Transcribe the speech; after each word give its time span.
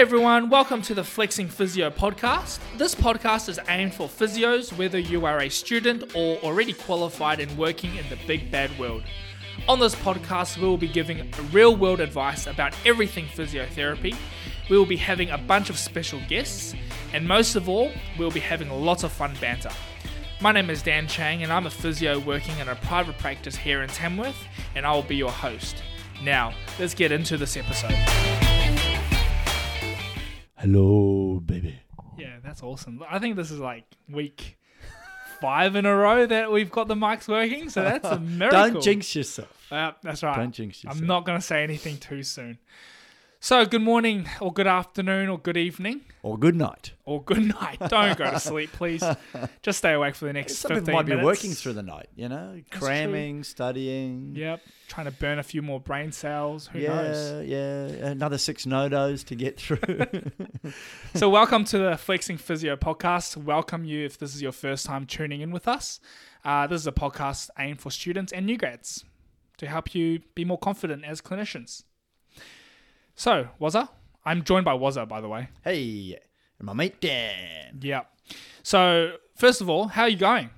Everyone, 0.00 0.48
welcome 0.48 0.80
to 0.80 0.94
the 0.94 1.04
Flexing 1.04 1.46
Physio 1.46 1.90
podcast. 1.90 2.58
This 2.78 2.94
podcast 2.94 3.50
is 3.50 3.60
aimed 3.68 3.92
for 3.92 4.08
physios, 4.08 4.72
whether 4.72 4.98
you 4.98 5.26
are 5.26 5.40
a 5.40 5.50
student 5.50 6.16
or 6.16 6.38
already 6.38 6.72
qualified 6.72 7.38
and 7.38 7.54
working 7.58 7.94
in 7.96 8.08
the 8.08 8.16
big 8.26 8.50
bad 8.50 8.70
world. 8.78 9.02
On 9.68 9.78
this 9.78 9.94
podcast, 9.94 10.56
we 10.56 10.66
will 10.66 10.78
be 10.78 10.88
giving 10.88 11.30
real 11.52 11.76
world 11.76 12.00
advice 12.00 12.46
about 12.46 12.74
everything 12.86 13.26
physiotherapy. 13.26 14.16
We 14.70 14.78
will 14.78 14.86
be 14.86 14.96
having 14.96 15.28
a 15.28 15.36
bunch 15.36 15.68
of 15.68 15.78
special 15.78 16.22
guests, 16.30 16.74
and 17.12 17.28
most 17.28 17.54
of 17.54 17.68
all, 17.68 17.92
we'll 18.18 18.30
be 18.30 18.40
having 18.40 18.70
lots 18.70 19.02
of 19.02 19.12
fun 19.12 19.34
banter. 19.38 19.70
My 20.40 20.50
name 20.50 20.70
is 20.70 20.82
Dan 20.82 21.08
Chang, 21.08 21.42
and 21.42 21.52
I'm 21.52 21.66
a 21.66 21.70
physio 21.70 22.18
working 22.20 22.56
in 22.56 22.70
a 22.70 22.74
private 22.74 23.18
practice 23.18 23.54
here 23.54 23.82
in 23.82 23.90
Tamworth, 23.90 24.46
and 24.74 24.86
I 24.86 24.94
will 24.94 25.02
be 25.02 25.16
your 25.16 25.30
host. 25.30 25.82
Now, 26.22 26.54
let's 26.78 26.94
get 26.94 27.12
into 27.12 27.36
this 27.36 27.58
episode. 27.58 28.49
Hello, 30.60 31.40
baby. 31.40 31.80
Yeah, 32.18 32.36
that's 32.44 32.62
awesome. 32.62 33.02
I 33.08 33.18
think 33.18 33.36
this 33.36 33.50
is 33.50 33.58
like 33.58 33.84
week 34.10 34.58
five 35.40 35.74
in 35.74 35.86
a 35.86 35.96
row 35.96 36.26
that 36.26 36.52
we've 36.52 36.70
got 36.70 36.86
the 36.86 36.94
mics 36.94 37.28
working, 37.28 37.70
so 37.70 37.82
that's 37.82 38.04
a 38.04 38.20
miracle. 38.20 38.72
Don't 38.72 38.82
jinx 38.82 39.16
yourself. 39.16 39.72
Uh, 39.72 39.92
that's 40.02 40.22
right. 40.22 40.36
Don't 40.36 40.52
jinx 40.52 40.84
yourself. 40.84 41.00
I'm 41.00 41.06
not 41.06 41.24
going 41.24 41.38
to 41.38 41.42
say 41.44 41.62
anything 41.62 41.96
too 41.96 42.22
soon. 42.22 42.58
So, 43.42 43.64
good 43.64 43.80
morning, 43.80 44.28
or 44.38 44.52
good 44.52 44.66
afternoon, 44.66 45.30
or 45.30 45.38
good 45.38 45.56
evening, 45.56 46.02
Or 46.22 46.36
good 46.38 46.54
night. 46.54 46.92
or 47.06 47.22
good 47.22 47.42
night. 47.58 47.78
Don't 47.88 48.18
go 48.18 48.30
to 48.30 48.38
sleep, 48.38 48.70
please. 48.72 49.02
Just 49.62 49.78
stay 49.78 49.94
awake 49.94 50.14
for 50.14 50.26
the 50.26 50.34
next 50.34 50.56
Some 50.56 50.68
15 50.68 50.82
people 50.84 50.94
might 50.94 51.06
minutes. 51.06 51.22
be 51.22 51.24
working 51.24 51.50
through 51.52 51.72
the 51.72 51.82
night, 51.82 52.08
you 52.14 52.28
know, 52.28 52.60
true. 52.70 52.80
cramming, 52.80 53.42
studying. 53.42 54.34
Yep, 54.36 54.60
trying 54.88 55.06
to 55.06 55.12
burn 55.12 55.38
a 55.38 55.42
few 55.42 55.62
more 55.62 55.80
brain 55.80 56.12
cells. 56.12 56.66
Who 56.66 56.80
yeah, 56.80 56.88
knows? 56.94 57.46
yeah. 57.48 58.08
Another 58.10 58.36
six 58.36 58.66
NoDoz 58.66 59.24
to 59.24 59.34
get 59.34 59.58
through. 59.58 59.78
So, 61.14 61.30
welcome 61.30 61.64
to 61.64 61.78
the 61.78 61.96
Flexing 61.96 62.36
Physio 62.36 62.76
podcast. 62.76 63.38
Welcome 63.38 63.84
you 63.86 64.04
if 64.04 64.18
this 64.18 64.34
is 64.34 64.42
your 64.42 64.52
first 64.52 64.84
time 64.84 65.06
tuning 65.06 65.40
in 65.40 65.50
with 65.50 65.66
us. 65.66 65.98
Uh, 66.44 66.66
this 66.66 66.82
is 66.82 66.86
a 66.86 66.92
podcast 66.92 67.48
aimed 67.58 67.80
for 67.80 67.90
students 67.90 68.32
and 68.34 68.44
new 68.44 68.58
grads 68.58 69.02
to 69.56 69.66
help 69.66 69.94
you 69.94 70.20
be 70.34 70.44
more 70.44 70.58
confident 70.58 71.04
as 71.06 71.22
clinicians. 71.22 71.84
So, 73.20 73.48
Wazza, 73.60 73.86
I'm 74.24 74.44
joined 74.44 74.64
by 74.64 74.72
Wazza, 74.72 75.06
by 75.06 75.20
the 75.20 75.28
way. 75.28 75.50
hey, 75.62 76.18
and 76.58 76.64
my 76.64 76.72
mate 76.72 77.02
Dan. 77.02 77.78
Yeah. 77.82 78.04
So, 78.62 79.16
first 79.36 79.60
of 79.60 79.68
all, 79.68 79.88
how 79.88 80.04
are 80.04 80.08
you 80.08 80.16
going? 80.16 80.48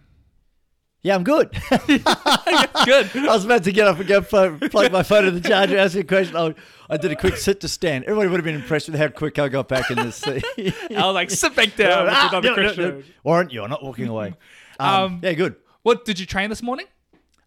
Yeah, 1.03 1.17
I'm 1.17 1.25
good. 1.25 1.51
Good. 1.89 2.07
I 3.17 3.27
was 3.27 3.45
about 3.45 3.65
to 3.65 3.73
get 3.73 3.89
up 3.89 3.99
and 3.99 4.07
go 4.07 4.21
phone, 4.21 4.61
plug 4.61 4.93
my 4.93 5.03
phone 5.03 5.25
in 5.25 5.35
the 5.35 5.41
charger, 5.41 5.77
ask 5.77 5.97
you 5.97 6.03
a 6.03 6.05
question. 6.05 6.37
I, 6.37 6.55
I 6.89 6.99
did 6.99 7.11
a 7.11 7.17
quick 7.17 7.37
sit 7.37 7.61
to 7.63 7.69
stand. 7.69 8.05
Everybody 8.05 8.29
would 8.29 8.39
have 8.39 8.45
been 8.45 8.55
impressed 8.55 8.89
with 8.89 8.97
how 9.01 9.09
quick 9.09 9.41
I 9.41 9.49
got 9.49 9.67
back 9.67 9.91
in 9.91 9.97
the 9.97 10.13
seat. 10.13 10.45
I 10.97 11.05
was 11.05 11.15
like, 11.15 11.33
sit 11.33 11.57
back 11.57 11.75
down. 11.75 12.07
Ah, 12.09 12.31
no, 12.41 12.55
no, 12.55 12.75
no. 12.75 13.03
Warrant, 13.25 13.53
you're 13.53 13.67
not 13.67 13.83
walking 13.83 14.07
away. 14.07 14.35
Um, 14.79 14.89
Um, 14.89 15.21
yeah, 15.25 15.33
good. 15.33 15.57
What 15.83 16.05
did 16.05 16.21
you 16.21 16.27
train 16.27 16.49
this 16.49 16.63
morning? 16.63 16.87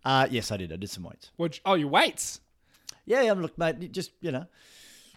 Uh, 0.03 0.27
yes, 0.29 0.51
I 0.51 0.57
did. 0.57 0.73
I 0.73 0.75
did 0.75 0.89
some 0.89 1.03
weights. 1.03 1.31
What? 1.37 1.57
Oh, 1.65 1.75
your 1.75 1.87
weights. 1.87 2.41
Yeah, 3.05 3.21
yeah, 3.21 3.31
look, 3.31 3.57
mate, 3.57 3.93
just, 3.93 4.11
you 4.19 4.33
know, 4.33 4.47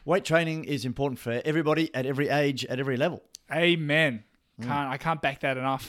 weight 0.09 0.25
training 0.25 0.65
is 0.65 0.87
important 0.87 1.19
for 1.19 1.43
everybody 1.45 1.95
at 1.95 2.07
every 2.07 2.29
age, 2.31 2.65
at 2.65 2.81
every 2.81 2.97
level. 2.97 3.23
Amen. 3.53 4.25
Mm. 4.59 4.65
Can't 4.65 4.91
I 4.91 4.97
can't 4.97 5.23
back 5.23 5.41
that 5.41 5.57
enough. 5.57 5.85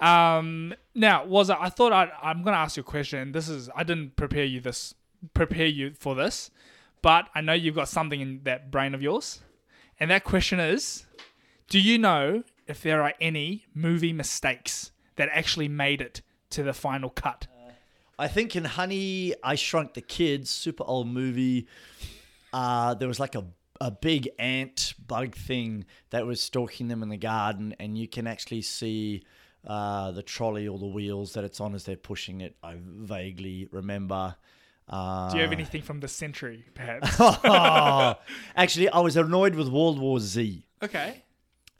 Um, 0.00 0.74
now, 0.94 1.24
was 1.24 1.48
I 1.48 1.70
thought 1.70 1.92
I 1.92 2.10
I'm 2.22 2.42
gonna 2.44 2.58
ask 2.58 2.76
you 2.76 2.82
a 2.82 2.84
question. 2.84 3.32
This 3.32 3.48
is 3.48 3.70
I 3.74 3.82
didn't 3.82 4.16
prepare 4.16 4.44
you 4.44 4.60
this 4.60 4.94
prepare 5.32 5.66
you 5.66 5.94
for 5.98 6.14
this, 6.14 6.50
but 7.00 7.28
I 7.34 7.40
know 7.40 7.54
you've 7.54 7.74
got 7.74 7.88
something 7.88 8.20
in 8.20 8.40
that 8.44 8.70
brain 8.70 8.94
of 8.94 9.02
yours, 9.02 9.40
and 9.98 10.10
that 10.10 10.24
question 10.24 10.60
is, 10.60 11.06
do 11.70 11.80
you 11.80 11.96
know 11.96 12.44
if 12.66 12.82
there 12.82 13.02
are 13.02 13.14
any 13.20 13.64
movie 13.74 14.12
mistakes 14.12 14.92
that 15.16 15.30
actually 15.32 15.68
made 15.68 16.02
it 16.02 16.20
to 16.50 16.62
the 16.62 16.74
final 16.74 17.08
cut? 17.08 17.46
I 18.16 18.28
think 18.28 18.54
in 18.54 18.64
Honey, 18.64 19.34
I 19.42 19.56
Shrunk 19.56 19.94
the 19.94 20.00
Kids, 20.00 20.48
super 20.48 20.84
old 20.86 21.08
movie, 21.08 21.66
uh, 22.54 22.94
there 22.94 23.08
was 23.08 23.18
like 23.18 23.34
a, 23.34 23.44
a 23.80 23.90
big 23.90 24.28
ant 24.38 24.94
bug 25.06 25.34
thing 25.34 25.84
that 26.10 26.24
was 26.26 26.40
stalking 26.40 26.88
them 26.88 27.02
in 27.02 27.08
the 27.08 27.16
garden, 27.16 27.74
and 27.80 27.98
you 27.98 28.06
can 28.08 28.26
actually 28.26 28.62
see 28.62 29.24
uh, 29.66 30.12
the 30.12 30.22
trolley 30.22 30.68
or 30.68 30.78
the 30.78 30.86
wheels 30.86 31.32
that 31.34 31.42
it's 31.44 31.60
on 31.60 31.74
as 31.74 31.84
they're 31.84 31.96
pushing 31.96 32.40
it. 32.40 32.54
I 32.62 32.76
vaguely 32.80 33.68
remember. 33.72 34.36
Uh, 34.88 35.30
Do 35.30 35.36
you 35.38 35.42
have 35.42 35.52
anything 35.52 35.82
from 35.82 36.00
the 36.00 36.08
century, 36.08 36.64
perhaps? 36.74 37.08
oh, 37.18 38.14
actually, 38.54 38.88
I 38.90 39.00
was 39.00 39.16
annoyed 39.16 39.54
with 39.54 39.68
World 39.68 39.98
War 39.98 40.20
Z. 40.20 40.64
okay. 40.82 41.22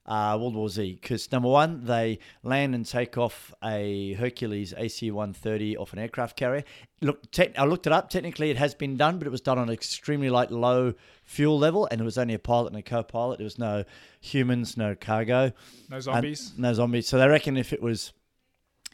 Uh, 0.07 0.37
World 0.39 0.55
War 0.55 0.69
Z 0.69 0.99
because 1.01 1.31
number 1.33 1.49
one, 1.49 1.85
they 1.87 2.19
land 2.43 2.75
and 2.75 2.85
take 2.85 3.17
off 3.17 3.55
a 3.65 4.13
Hercules 4.15 4.75
AC-130 4.77 5.79
off 5.79 5.93
an 5.93 5.99
aircraft 5.99 6.37
carrier. 6.37 6.65
Look, 7.01 7.31
te- 7.31 7.55
I 7.57 7.65
looked 7.65 7.87
it 7.87 7.93
up. 7.93 8.11
Technically, 8.11 8.51
it 8.51 8.57
has 8.57 8.75
been 8.75 8.97
done, 8.97 9.19
but 9.19 9.27
it 9.27 9.31
was 9.31 9.41
done 9.41 9.59
on 9.59 9.69
an 9.69 9.75
extremely 9.75 10.29
light, 10.31 10.51
low 10.51 10.95
fuel 11.25 11.59
level, 11.59 11.87
and 11.91 12.01
it 12.01 12.05
was 12.05 12.19
only 12.19 12.35
a 12.35 12.39
pilot 12.39 12.69
and 12.69 12.77
a 12.77 12.83
co-pilot. 12.83 13.39
There 13.39 13.45
was 13.45 13.59
no 13.59 13.85
humans, 14.21 14.77
no 14.77 14.95
cargo, 14.95 15.53
No 15.89 15.97
and 15.97 16.03
zombies. 16.03 16.53
no 16.59 16.73
zombies. 16.75 17.09
So 17.09 17.19
they 17.19 17.29
reckon 17.29 17.57
if 17.57 17.73
it 17.73 17.81
was 17.83 18.13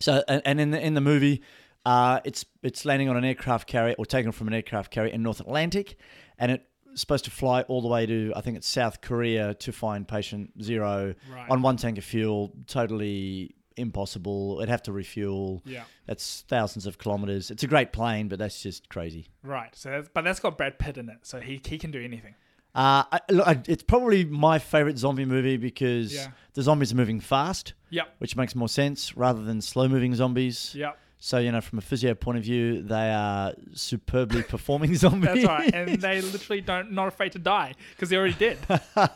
so, 0.00 0.22
and, 0.28 0.42
and 0.44 0.60
in 0.60 0.70
the 0.70 0.80
in 0.84 0.94
the 0.94 1.00
movie, 1.00 1.42
uh, 1.84 2.20
it's 2.24 2.44
it's 2.62 2.84
landing 2.84 3.08
on 3.08 3.16
an 3.16 3.24
aircraft 3.24 3.66
carrier 3.68 3.94
or 3.98 4.06
taken 4.06 4.32
from 4.32 4.48
an 4.48 4.54
aircraft 4.54 4.90
carrier 4.90 5.12
in 5.12 5.22
North 5.22 5.40
Atlantic, 5.40 5.96
and 6.38 6.52
it's 6.52 6.64
supposed 6.94 7.24
to 7.24 7.30
fly 7.30 7.62
all 7.62 7.80
the 7.82 7.88
way 7.88 8.06
to 8.06 8.32
I 8.36 8.40
think 8.40 8.56
it's 8.56 8.68
South 8.68 9.00
Korea 9.00 9.54
to 9.54 9.72
find 9.72 10.06
patient 10.06 10.52
zero 10.62 11.14
Right. 11.32 11.50
on 11.50 11.62
one 11.62 11.76
tank 11.76 11.98
of 11.98 12.04
fuel. 12.04 12.52
Totally 12.66 13.54
impossible. 13.76 14.56
It'd 14.58 14.68
have 14.68 14.82
to 14.84 14.92
refuel. 14.92 15.62
Yeah. 15.64 15.84
That's 16.06 16.44
thousands 16.48 16.86
of 16.86 16.98
kilometers. 16.98 17.50
It's 17.50 17.62
a 17.62 17.66
great 17.66 17.92
plane, 17.92 18.28
but 18.28 18.38
that's 18.38 18.62
just 18.62 18.88
crazy. 18.88 19.28
Right. 19.42 19.74
So, 19.74 19.90
that's, 19.90 20.08
but 20.12 20.22
that's 20.24 20.40
got 20.40 20.58
Brad 20.58 20.78
Pitt 20.78 20.98
in 20.98 21.08
it, 21.08 21.18
so 21.22 21.40
he 21.40 21.60
he 21.64 21.78
can 21.78 21.90
do 21.90 22.02
anything. 22.02 22.34
Uh, 22.72 23.02
I, 23.10 23.20
look, 23.30 23.46
I, 23.48 23.60
it's 23.66 23.82
probably 23.82 24.24
my 24.24 24.58
favorite 24.60 24.96
zombie 24.96 25.24
movie 25.24 25.56
because 25.56 26.14
Yeah. 26.14 26.28
the 26.54 26.62
zombies 26.62 26.92
are 26.92 26.96
moving 26.96 27.18
fast, 27.20 27.74
Yep. 27.90 28.14
which 28.18 28.36
makes 28.36 28.54
more 28.54 28.68
sense 28.68 29.16
rather 29.16 29.42
than 29.42 29.60
slow 29.60 29.88
moving 29.88 30.14
zombies. 30.14 30.72
Yep. 30.76 30.96
So, 31.22 31.36
you 31.36 31.52
know, 31.52 31.60
from 31.60 31.78
a 31.78 31.82
physio 31.82 32.14
point 32.14 32.38
of 32.38 32.44
view, 32.44 32.80
they 32.80 33.12
are 33.12 33.52
superbly 33.74 34.42
performing 34.48 34.96
zombies. 34.96 35.44
That's 35.44 35.44
right, 35.46 35.74
and 35.74 36.00
they 36.00 36.22
literally 36.22 36.62
don't 36.62 36.92
not 36.92 37.08
afraid 37.08 37.32
to 37.32 37.38
die 37.38 37.74
because 37.94 38.08
they're 38.08 38.20
already 38.20 38.34
dead. 38.34 38.56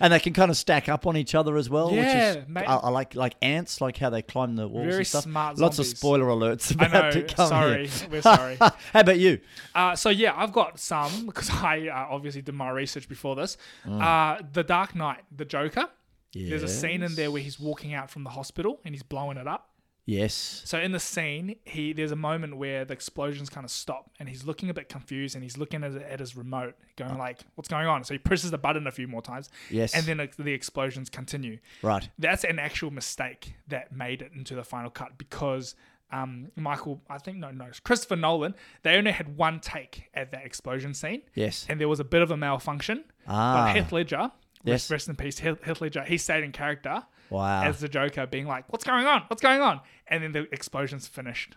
and 0.00 0.12
they 0.12 0.20
can 0.20 0.32
kind 0.32 0.48
of 0.52 0.56
stack 0.56 0.88
up 0.88 1.08
on 1.08 1.16
each 1.16 1.34
other 1.34 1.56
as 1.56 1.68
well, 1.68 1.90
Yeah, 1.90 2.34
which 2.34 2.42
is 2.44 2.48
mate. 2.48 2.66
I, 2.68 2.76
I 2.76 2.88
like 2.90 3.16
like 3.16 3.34
ants, 3.42 3.80
like 3.80 3.96
how 3.98 4.10
they 4.10 4.22
climb 4.22 4.54
the 4.54 4.68
walls 4.68 4.86
Very 4.86 4.98
and 4.98 5.06
stuff. 5.08 5.24
smart 5.24 5.58
Lots 5.58 5.80
of 5.80 5.86
spoiler 5.86 6.26
alerts 6.26 6.72
I 6.80 6.86
about 6.86 7.14
know. 7.16 7.20
to 7.20 7.34
come 7.34 7.48
Sorry, 7.48 7.86
here. 7.88 8.08
we're 8.12 8.22
sorry. 8.22 8.56
how 8.60 8.70
about 9.00 9.18
you? 9.18 9.40
Uh, 9.74 9.96
so 9.96 10.08
yeah, 10.08 10.32
I've 10.36 10.52
got 10.52 10.78
some 10.78 11.26
because 11.26 11.50
I 11.50 11.88
uh, 11.88 12.14
obviously 12.14 12.42
did 12.42 12.54
my 12.54 12.70
research 12.70 13.08
before 13.08 13.34
this. 13.34 13.56
Mm. 13.84 14.00
Uh, 14.00 14.42
the 14.52 14.62
Dark 14.62 14.94
Knight, 14.94 15.22
the 15.36 15.44
Joker. 15.44 15.88
There's 16.32 16.62
a 16.62 16.68
scene 16.68 17.02
in 17.02 17.16
there 17.16 17.32
where 17.32 17.42
he's 17.42 17.58
walking 17.58 17.92
out 17.92 18.08
from 18.08 18.22
the 18.22 18.30
hospital 18.30 18.80
and 18.84 18.94
he's 18.94 19.02
blowing 19.02 19.36
it 19.36 19.48
up. 19.48 19.69
Yes. 20.10 20.62
So 20.64 20.78
in 20.80 20.90
the 20.90 20.98
scene, 20.98 21.54
he 21.64 21.92
there's 21.92 22.10
a 22.10 22.16
moment 22.16 22.56
where 22.56 22.84
the 22.84 22.92
explosions 22.94 23.48
kind 23.48 23.64
of 23.64 23.70
stop, 23.70 24.10
and 24.18 24.28
he's 24.28 24.44
looking 24.44 24.68
a 24.68 24.74
bit 24.74 24.88
confused, 24.88 25.36
and 25.36 25.44
he's 25.44 25.56
looking 25.56 25.84
at, 25.84 25.94
at 25.94 26.18
his 26.18 26.34
remote, 26.36 26.74
going 26.96 27.16
like, 27.16 27.38
"What's 27.54 27.68
going 27.68 27.86
on?" 27.86 28.02
So 28.02 28.14
he 28.14 28.18
presses 28.18 28.50
the 28.50 28.58
button 28.58 28.86
a 28.88 28.90
few 28.90 29.06
more 29.06 29.22
times, 29.22 29.50
Yes. 29.70 29.94
and 29.94 30.04
then 30.06 30.16
the- 30.36 30.50
explosions 30.52 31.08
continue. 31.10 31.58
Right. 31.80 32.08
That's 32.18 32.42
an 32.42 32.58
actual 32.58 32.90
mistake 32.90 33.54
that 33.68 33.92
made 33.92 34.20
it 34.20 34.32
into 34.34 34.56
the 34.56 34.64
final 34.64 34.90
cut 34.90 35.16
because 35.16 35.76
um, 36.12 36.50
Michael, 36.56 37.00
I 37.08 37.18
think 37.18 37.36
no, 37.38 37.52
no, 37.52 37.66
Christopher 37.84 38.16
Nolan, 38.16 38.56
they 38.82 38.96
only 38.96 39.12
had 39.12 39.36
one 39.36 39.60
take 39.60 40.10
at 40.12 40.32
that 40.32 40.44
explosion 40.44 40.92
scene, 40.92 41.22
Yes. 41.36 41.66
and 41.68 41.80
there 41.80 41.88
was 41.88 42.00
a 42.00 42.04
bit 42.04 42.20
of 42.20 42.32
a 42.32 42.36
malfunction. 42.36 43.04
Ah. 43.28 43.66
But 43.66 43.76
Heath 43.76 43.92
Ledger, 43.92 44.32
Yes. 44.64 44.72
rest, 44.72 44.90
rest 44.90 45.08
in 45.08 45.14
peace, 45.14 45.38
Heath, 45.38 45.64
Heath 45.64 45.80
Ledger, 45.80 46.02
he 46.02 46.18
stayed 46.18 46.42
in 46.42 46.50
character 46.50 47.04
Wow. 47.30 47.62
as 47.64 47.80
the 47.80 47.88
Joker, 47.88 48.26
being 48.26 48.46
like, 48.46 48.70
"What's 48.72 48.84
going 48.84 49.06
on? 49.06 49.22
What's 49.28 49.42
going 49.42 49.60
on?" 49.60 49.80
And 50.08 50.22
then 50.22 50.32
the 50.32 50.48
explosions 50.52 51.06
finished. 51.08 51.56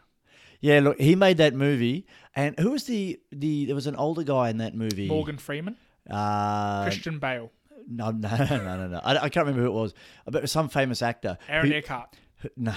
yeah. 0.61 0.79
Look, 0.79 0.99
he 0.99 1.15
made 1.15 1.37
that 1.37 1.53
movie, 1.53 2.05
and 2.35 2.57
who 2.59 2.71
was 2.71 2.85
the 2.85 3.19
the? 3.31 3.65
There 3.65 3.75
was 3.75 3.87
an 3.87 3.95
older 3.95 4.23
guy 4.23 4.49
in 4.49 4.57
that 4.57 4.75
movie. 4.75 5.07
Morgan 5.07 5.37
Freeman, 5.37 5.75
Uh, 6.09 6.83
Christian 6.83 7.19
Bale, 7.19 7.51
no, 7.87 8.11
no, 8.11 8.29
no, 8.49 8.57
no, 8.77 8.87
no. 8.87 9.01
I, 9.03 9.15
I 9.17 9.29
can't 9.29 9.45
remember 9.47 9.61
who 9.61 9.67
it 9.67 9.79
was, 9.81 9.93
but 10.25 10.35
it 10.35 10.41
was 10.43 10.51
some 10.51 10.69
famous 10.69 11.01
actor. 11.01 11.37
Aaron 11.49 11.67
who- 11.71 11.73
Eckhart. 11.77 12.15
no, 12.57 12.73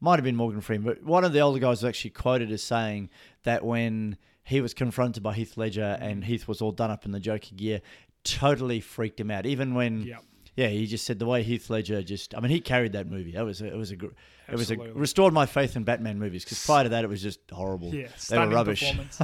might 0.00 0.16
have 0.16 0.24
been 0.24 0.36
Morgan 0.36 0.60
Freeman, 0.60 0.84
but 0.86 1.02
one 1.04 1.24
of 1.24 1.32
the 1.32 1.40
older 1.40 1.58
guys 1.60 1.82
was 1.82 1.84
actually 1.84 2.10
quoted 2.10 2.50
as 2.50 2.62
saying 2.62 3.08
that 3.44 3.64
when 3.64 4.16
he 4.42 4.60
was 4.60 4.74
confronted 4.74 5.22
by 5.22 5.32
Heath 5.34 5.56
Ledger 5.56 5.96
and 6.00 6.24
Heath 6.24 6.46
was 6.48 6.60
all 6.60 6.72
done 6.72 6.90
up 6.90 7.04
in 7.06 7.12
the 7.12 7.20
Joker 7.20 7.54
gear, 7.56 7.80
totally 8.24 8.80
freaked 8.80 9.18
him 9.20 9.30
out. 9.30 9.46
Even 9.46 9.74
when, 9.74 10.02
Yep. 10.02 10.22
Yeah, 10.56 10.68
he 10.68 10.86
just 10.86 11.04
said 11.06 11.18
the 11.18 11.26
way 11.26 11.42
Heath 11.42 11.70
Ledger 11.70 12.02
just, 12.02 12.34
I 12.34 12.40
mean, 12.40 12.50
he 12.50 12.60
carried 12.60 12.92
that 12.92 13.06
movie. 13.08 13.32
That 13.32 13.44
was, 13.44 13.60
a, 13.62 13.66
it 13.66 13.76
was 13.76 13.90
a, 13.92 13.96
gr- 13.96 14.06
it 14.48 14.56
was 14.56 14.70
a 14.70 14.76
restored 14.76 15.32
my 15.32 15.46
faith 15.46 15.76
in 15.76 15.84
Batman 15.84 16.18
movies 16.18 16.44
because 16.44 16.64
prior 16.64 16.84
to 16.84 16.88
that 16.90 17.04
it 17.04 17.08
was 17.08 17.22
just 17.22 17.40
horrible. 17.52 17.94
Yeah, 17.94 18.08
they 18.28 18.38
were 18.38 18.48
rubbish. 18.48 18.80
performance. 18.80 19.20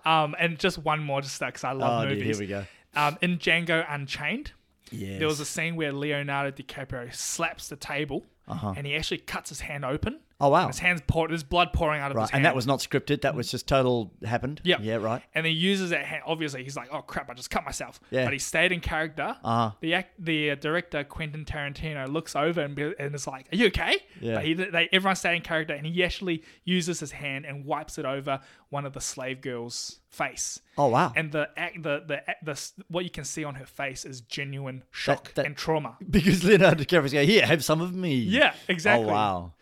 um, 0.04 0.36
and 0.38 0.58
just 0.58 0.78
one 0.78 1.00
more, 1.00 1.20
just 1.22 1.40
because 1.40 1.64
I 1.64 1.72
love 1.72 2.02
Oh, 2.02 2.06
dear, 2.08 2.16
movies. 2.16 2.38
here 2.38 2.46
we 2.46 2.46
go. 2.46 2.64
Um, 2.94 3.18
in 3.22 3.38
Django 3.38 3.84
Unchained, 3.88 4.52
Yes. 4.92 5.18
There 5.18 5.26
was 5.26 5.40
a 5.40 5.44
scene 5.44 5.74
where 5.74 5.92
Leonardo 5.92 6.52
DiCaprio 6.52 7.12
slaps 7.12 7.68
the 7.68 7.74
table 7.74 8.24
and 8.46 8.86
he 8.86 8.94
actually 8.94 9.18
cuts 9.18 9.48
his 9.48 9.60
hand 9.62 9.84
open. 9.84 10.20
Oh, 10.38 10.50
wow. 10.50 10.66
His 10.66 10.78
hands 10.78 11.00
pour, 11.06 11.28
there's 11.28 11.42
blood 11.42 11.72
pouring 11.72 12.00
out 12.02 12.10
of 12.10 12.16
Right, 12.16 12.24
his 12.24 12.30
hand. 12.30 12.40
and 12.40 12.44
that 12.44 12.54
was 12.54 12.66
not 12.66 12.80
scripted. 12.80 13.22
That 13.22 13.34
was 13.34 13.50
just 13.50 13.66
total 13.66 14.12
happened. 14.22 14.60
Yep. 14.64 14.80
Yeah, 14.82 14.96
right. 14.96 15.22
And 15.34 15.46
he 15.46 15.52
uses 15.52 15.90
that 15.90 16.04
hand. 16.04 16.24
Obviously, 16.26 16.62
he's 16.62 16.76
like, 16.76 16.88
"Oh 16.92 17.00
crap! 17.00 17.30
I 17.30 17.34
just 17.34 17.50
cut 17.50 17.64
myself." 17.64 17.98
Yeah. 18.10 18.24
But 18.24 18.34
he 18.34 18.38
stayed 18.38 18.70
in 18.70 18.80
character. 18.80 19.34
Uh-huh. 19.42 19.70
The 19.80 19.94
act, 19.94 20.12
the 20.22 20.50
uh, 20.50 20.54
director 20.56 21.04
Quentin 21.04 21.46
Tarantino 21.46 22.06
looks 22.12 22.36
over 22.36 22.60
and, 22.60 22.74
be, 22.74 22.92
and 22.98 23.14
is 23.14 23.26
like, 23.26 23.46
"Are 23.52 23.56
you 23.56 23.66
okay?" 23.68 23.98
Yeah. 24.20 24.34
But 24.34 24.44
he, 24.44 24.52
they, 24.54 24.88
everyone 24.92 25.16
stayed 25.16 25.36
in 25.36 25.42
character, 25.42 25.72
and 25.72 25.86
he 25.86 26.04
actually 26.04 26.42
uses 26.64 27.00
his 27.00 27.12
hand 27.12 27.46
and 27.46 27.64
wipes 27.64 27.96
it 27.96 28.04
over 28.04 28.40
one 28.68 28.84
of 28.84 28.92
the 28.92 29.00
slave 29.00 29.40
girls' 29.40 30.00
face. 30.10 30.60
Oh 30.76 30.88
wow. 30.88 31.12
And 31.16 31.32
the 31.32 31.48
act, 31.56 31.82
the, 31.82 32.02
the 32.06 32.22
the 32.42 32.52
the 32.52 32.70
what 32.88 33.04
you 33.04 33.10
can 33.10 33.24
see 33.24 33.44
on 33.44 33.54
her 33.54 33.64
face 33.66 34.04
is 34.04 34.20
genuine 34.20 34.82
shock 34.90 35.32
that- 35.34 35.46
and 35.46 35.56
trauma. 35.56 35.96
because 36.10 36.44
Leonardo 36.44 36.84
DiCaprio's 36.84 37.12
going, 37.14 37.26
here, 37.28 37.46
have 37.46 37.64
some 37.64 37.80
of 37.80 37.94
me. 37.94 38.16
Yeah, 38.16 38.52
exactly. 38.68 39.08
Oh 39.08 39.12
wow. 39.12 39.52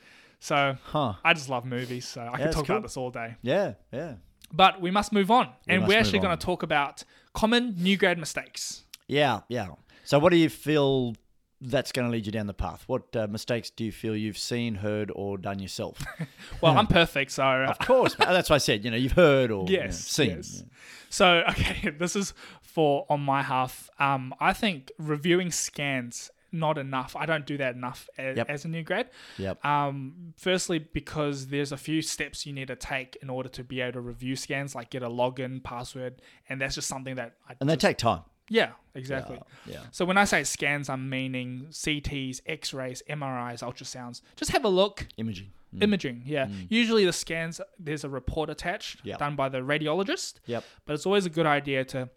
So 0.44 0.76
Huh. 0.84 1.14
I 1.24 1.32
just 1.32 1.48
love 1.48 1.64
movies, 1.64 2.06
so 2.06 2.20
I 2.20 2.36
could 2.36 2.52
talk 2.52 2.66
cool. 2.66 2.76
about 2.76 2.82
this 2.82 2.98
all 2.98 3.10
day. 3.10 3.36
Yeah, 3.40 3.74
yeah. 3.90 4.16
But 4.52 4.78
we 4.78 4.90
must 4.90 5.10
move 5.10 5.30
on, 5.30 5.48
and 5.66 5.88
we're 5.88 5.98
actually 5.98 6.18
going 6.18 6.36
to 6.36 6.44
talk 6.44 6.62
about 6.62 7.02
common 7.32 7.74
new 7.78 7.96
grad 7.96 8.18
mistakes. 8.18 8.84
Yeah, 9.08 9.40
yeah. 9.48 9.68
So, 10.04 10.18
what 10.18 10.32
do 10.32 10.36
you 10.36 10.50
feel 10.50 11.14
that's 11.62 11.92
going 11.92 12.06
to 12.06 12.12
lead 12.12 12.26
you 12.26 12.32
down 12.32 12.46
the 12.46 12.52
path? 12.52 12.84
What 12.88 13.16
uh, 13.16 13.26
mistakes 13.26 13.70
do 13.70 13.84
you 13.84 13.92
feel 13.92 14.14
you've 14.14 14.36
seen, 14.36 14.74
heard, 14.74 15.10
or 15.14 15.38
done 15.38 15.60
yourself? 15.60 16.04
Well, 16.60 16.76
I'm 16.76 16.88
perfect, 16.88 17.30
so 17.30 17.42
uh, 17.42 17.66
of 17.70 17.78
course, 17.78 18.14
that's 18.14 18.50
what 18.50 18.56
I 18.56 18.58
said. 18.58 18.84
You 18.84 18.90
know, 18.90 18.98
you've 18.98 19.12
heard 19.12 19.50
or 19.50 19.64
you 19.66 19.78
know, 19.78 19.84
yes, 19.84 19.98
seen. 19.98 20.28
yes. 20.28 20.62
So 21.08 21.42
okay, 21.48 21.88
this 21.88 22.14
is 22.16 22.34
for 22.60 23.06
on 23.08 23.20
my 23.20 23.42
half. 23.42 23.88
Um, 23.98 24.34
I 24.40 24.52
think 24.52 24.92
reviewing 24.98 25.50
scans 25.50 26.30
not 26.54 26.78
enough. 26.78 27.14
I 27.16 27.26
don't 27.26 27.44
do 27.44 27.56
that 27.58 27.74
enough 27.74 28.08
as, 28.16 28.36
Yep. 28.36 28.48
as 28.48 28.64
a 28.64 28.68
new 28.68 28.82
grad. 28.82 29.10
Yep. 29.38 29.62
Um, 29.64 30.32
firstly, 30.36 30.78
because 30.78 31.48
there's 31.48 31.72
a 31.72 31.76
few 31.76 32.00
steps 32.00 32.46
you 32.46 32.52
need 32.52 32.68
to 32.68 32.76
take 32.76 33.16
in 33.20 33.28
order 33.28 33.48
to 33.50 33.64
be 33.64 33.80
able 33.82 33.92
to 33.94 34.00
review 34.00 34.36
scans, 34.36 34.74
like 34.74 34.88
get 34.90 35.02
a 35.02 35.08
login, 35.08 35.62
password, 35.62 36.22
and 36.48 36.60
that's 36.60 36.74
just 36.76 36.88
something 36.88 37.16
that 37.16 37.34
I 37.48 37.54
And 37.60 37.68
they 37.68 37.76
take 37.76 37.98
time. 37.98 38.22
yeah, 38.48 38.70
exactly. 38.94 39.40
Yeah. 39.66 39.80
So 39.90 40.04
when 40.04 40.16
I 40.16 40.24
say 40.24 40.44
scans, 40.44 40.88
I'm 40.88 41.08
meaning 41.10 41.66
CTs, 41.70 42.40
X-rays, 42.46 43.02
MRIs, 43.10 43.62
ultrasounds. 43.62 44.22
Just 44.36 44.52
have 44.52 44.64
a 44.64 44.68
look. 44.68 45.06
Imaging. 45.16 45.50
Imaging, 45.80 46.22
yeah. 46.24 46.46
Usually 46.68 47.04
the 47.04 47.12
scans, 47.12 47.60
there's 47.80 48.04
a 48.04 48.08
report 48.08 48.48
attached 48.48 49.00
Yep. 49.04 49.18
done 49.18 49.34
by 49.34 49.48
the 49.48 49.58
radiologist. 49.58 50.34
Yep. 50.46 50.62
But 50.86 50.92
it's 50.94 51.04
always 51.04 51.26
a 51.26 51.30
good 51.30 51.46
idea 51.46 51.84
to 51.86 52.10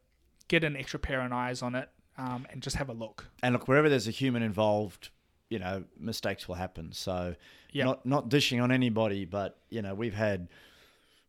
get 0.47 0.63
an 0.63 0.75
extra 0.77 0.99
pair 0.99 1.21
of 1.25 1.31
eyes 1.31 1.63
on 1.63 1.73
it 1.73 1.89
um, 2.17 2.45
and 2.49 2.61
just 2.61 2.75
have 2.77 2.89
a 2.89 2.93
look. 2.93 3.29
And 3.43 3.53
look, 3.53 3.67
wherever 3.67 3.89
there's 3.89 4.07
a 4.07 4.11
human 4.11 4.41
involved, 4.43 5.09
you 5.49 5.59
know, 5.59 5.83
mistakes 5.99 6.47
will 6.47 6.55
happen. 6.55 6.91
So, 6.91 7.35
Yep. 7.73 7.85
not 7.85 8.05
not 8.05 8.29
dishing 8.29 8.59
on 8.61 8.71
anybody, 8.71 9.25
but 9.25 9.59
you 9.69 9.81
know, 9.81 9.93
we've 9.93 10.13
had 10.15 10.47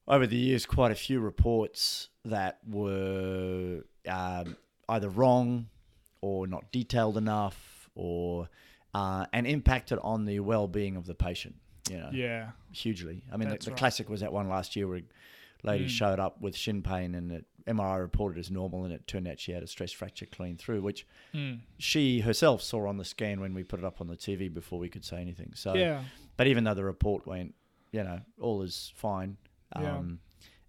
over 0.07 0.27
the 0.27 0.37
years 0.37 0.65
quite 0.67 0.91
a 0.91 0.95
few 0.95 1.21
reports 1.21 2.09
that 2.25 2.59
were 2.67 3.85
um, 4.09 4.57
either 4.89 5.09
wrong 5.09 5.69
or 6.21 6.47
not 6.47 6.73
detailed 6.73 7.17
enough, 7.17 7.91
or 7.95 8.49
uh, 8.95 9.27
and 9.33 9.47
impacted 9.47 9.99
on 10.03 10.25
the 10.25 10.41
well-being 10.41 10.97
of 10.97 11.07
the 11.07 11.15
patient. 11.15 11.55
You 11.91 11.99
know, 11.99 12.11
Yeah. 12.13 12.51
hugely. 12.73 13.23
I 13.33 13.37
mean, 13.37 13.49
the, 13.51 13.57
the 13.59 13.71
right. 13.71 13.79
classic 13.79 14.09
was 14.09 14.21
that 14.21 14.33
one 14.33 14.49
last 14.49 14.77
year 14.77 14.87
where 14.89 14.99
a 14.99 15.03
lady 15.67 15.87
Mm. 15.87 15.91
showed 15.91 16.19
up 16.21 16.41
with 16.41 16.55
shin 16.57 16.83
pain 16.83 17.15
and 17.15 17.33
it 17.33 17.45
MRI 17.69 17.99
reported 18.01 18.39
as 18.39 18.51
normal, 18.51 18.85
and 18.85 18.93
it 18.93 19.07
turned 19.07 19.29
out 19.29 19.39
she 19.39 19.53
had 19.53 19.63
a 19.63 19.67
stress 19.67 19.93
fracture 19.93 20.27
clean 20.27 20.57
through, 20.57 20.83
which 20.83 21.07
Mm. 21.35 21.61
she 21.79 22.21
herself 22.21 22.63
saw 22.63 22.89
on 22.89 22.97
the 22.97 23.05
scan 23.05 23.41
when 23.41 23.55
we 23.55 23.63
put 23.63 23.79
it 23.79 23.85
up 23.85 24.01
on 24.01 24.07
the 24.09 24.17
TV 24.17 24.49
before 24.53 24.79
we 24.79 24.89
could 24.89 25.05
say 25.05 25.21
anything. 25.21 25.53
So, 25.55 25.75
Yeah. 25.75 26.05
but 26.37 26.47
even 26.47 26.65
though 26.65 26.75
the 26.75 26.85
report 26.85 27.27
went, 27.27 27.55
you 27.93 28.03
know, 28.03 28.21
all 28.41 28.63
is 28.63 28.93
fine. 28.97 29.37
Um, 29.73 30.21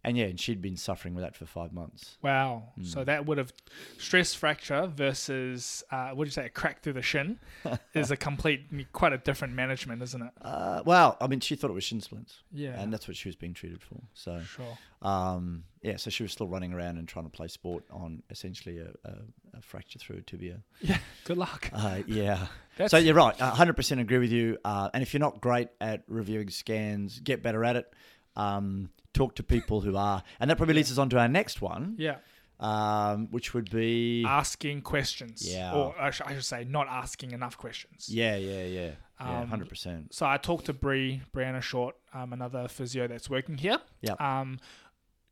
and 0.03 0.17
yeah, 0.17 0.25
and 0.25 0.39
she'd 0.39 0.61
been 0.61 0.77
suffering 0.77 1.13
with 1.13 1.23
that 1.23 1.35
for 1.35 1.45
five 1.45 1.73
months. 1.73 2.17
Wow. 2.21 2.63
Hmm. 2.75 2.83
So 2.83 3.03
that 3.03 3.25
would 3.25 3.37
have 3.37 3.51
stress 3.97 4.33
fracture 4.33 4.87
versus 4.87 5.83
uh, 5.91 6.11
what 6.11 6.23
do 6.23 6.27
you 6.27 6.31
say, 6.31 6.45
a 6.45 6.49
crack 6.49 6.81
through 6.81 6.93
the 6.93 7.01
shin 7.01 7.39
is 7.93 8.09
a 8.11 8.17
complete, 8.17 8.61
quite 8.93 9.11
a 9.13 9.17
different 9.17 9.53
management, 9.53 10.01
isn't 10.01 10.21
it? 10.21 10.31
Uh, 10.41 10.81
well, 10.85 11.17
I 11.19 11.27
mean, 11.27 11.39
she 11.41 11.55
thought 11.55 11.69
it 11.69 11.73
was 11.73 11.83
shin 11.83 11.99
splints, 12.01 12.43
Yeah. 12.51 12.79
and 12.79 12.93
that's 12.93 13.07
what 13.07 13.17
she 13.17 13.27
was 13.27 13.35
being 13.35 13.53
treated 13.53 13.81
for. 13.81 14.01
So, 14.13 14.39
sure. 14.41 14.77
um, 15.01 15.63
yeah, 15.81 15.97
so 15.97 16.09
she 16.09 16.23
was 16.23 16.31
still 16.31 16.47
running 16.47 16.73
around 16.73 16.97
and 16.97 17.07
trying 17.07 17.25
to 17.25 17.31
play 17.31 17.47
sport 17.47 17.83
on 17.91 18.23
essentially 18.29 18.79
a, 18.79 18.89
a, 19.05 19.13
a 19.57 19.61
fracture 19.61 19.99
through 19.99 20.17
a 20.17 20.21
tibia. 20.21 20.59
Yeah. 20.81 20.97
Good 21.25 21.37
luck. 21.37 21.69
Uh, 21.73 21.99
yeah. 22.07 22.47
That's 22.77 22.91
so 22.91 22.97
you're 22.97 23.13
right. 23.15 23.37
100% 23.37 23.99
agree 23.99 24.17
with 24.19 24.31
you. 24.31 24.57
Uh, 24.63 24.89
and 24.93 25.03
if 25.03 25.13
you're 25.13 25.19
not 25.19 25.41
great 25.41 25.67
at 25.81 26.03
reviewing 26.07 26.49
scans, 26.49 27.19
get 27.19 27.43
better 27.43 27.65
at 27.65 27.75
it. 27.75 27.93
Um, 28.37 28.89
talk 29.13 29.35
to 29.35 29.43
people 29.43 29.81
who 29.81 29.95
are. 29.97 30.23
And 30.39 30.49
that 30.49 30.57
probably 30.57 30.75
leads 30.75 30.91
us 30.91 30.97
on 30.97 31.09
to 31.09 31.17
our 31.19 31.27
next 31.27 31.61
one, 31.61 31.95
yeah. 31.97 32.17
um, 32.59 33.27
which 33.31 33.53
would 33.53 33.69
be. 33.69 34.23
Asking 34.25 34.81
questions. 34.81 35.41
Yeah. 35.45 35.73
Or 35.73 35.95
I 35.99 36.11
should, 36.11 36.25
I 36.27 36.33
should 36.33 36.45
say, 36.45 36.63
not 36.65 36.87
asking 36.87 37.31
enough 37.31 37.57
questions. 37.57 38.07
yeah, 38.09 38.35
yeah, 38.37 38.63
yeah. 38.63 38.91
Yeah, 39.21 39.41
Um, 39.41 39.49
100%. 39.51 40.13
So 40.13 40.25
I 40.25 40.37
talked 40.37 40.65
to 40.67 40.73
Bree, 40.73 41.21
Brianna 41.35 41.61
Short, 41.61 41.95
um, 42.13 42.31
another 42.31 42.67
physio 42.69 43.05
that's 43.07 43.29
working 43.29 43.57
here. 43.57 43.77
Yeah. 44.01 44.13
Um, 44.19 44.59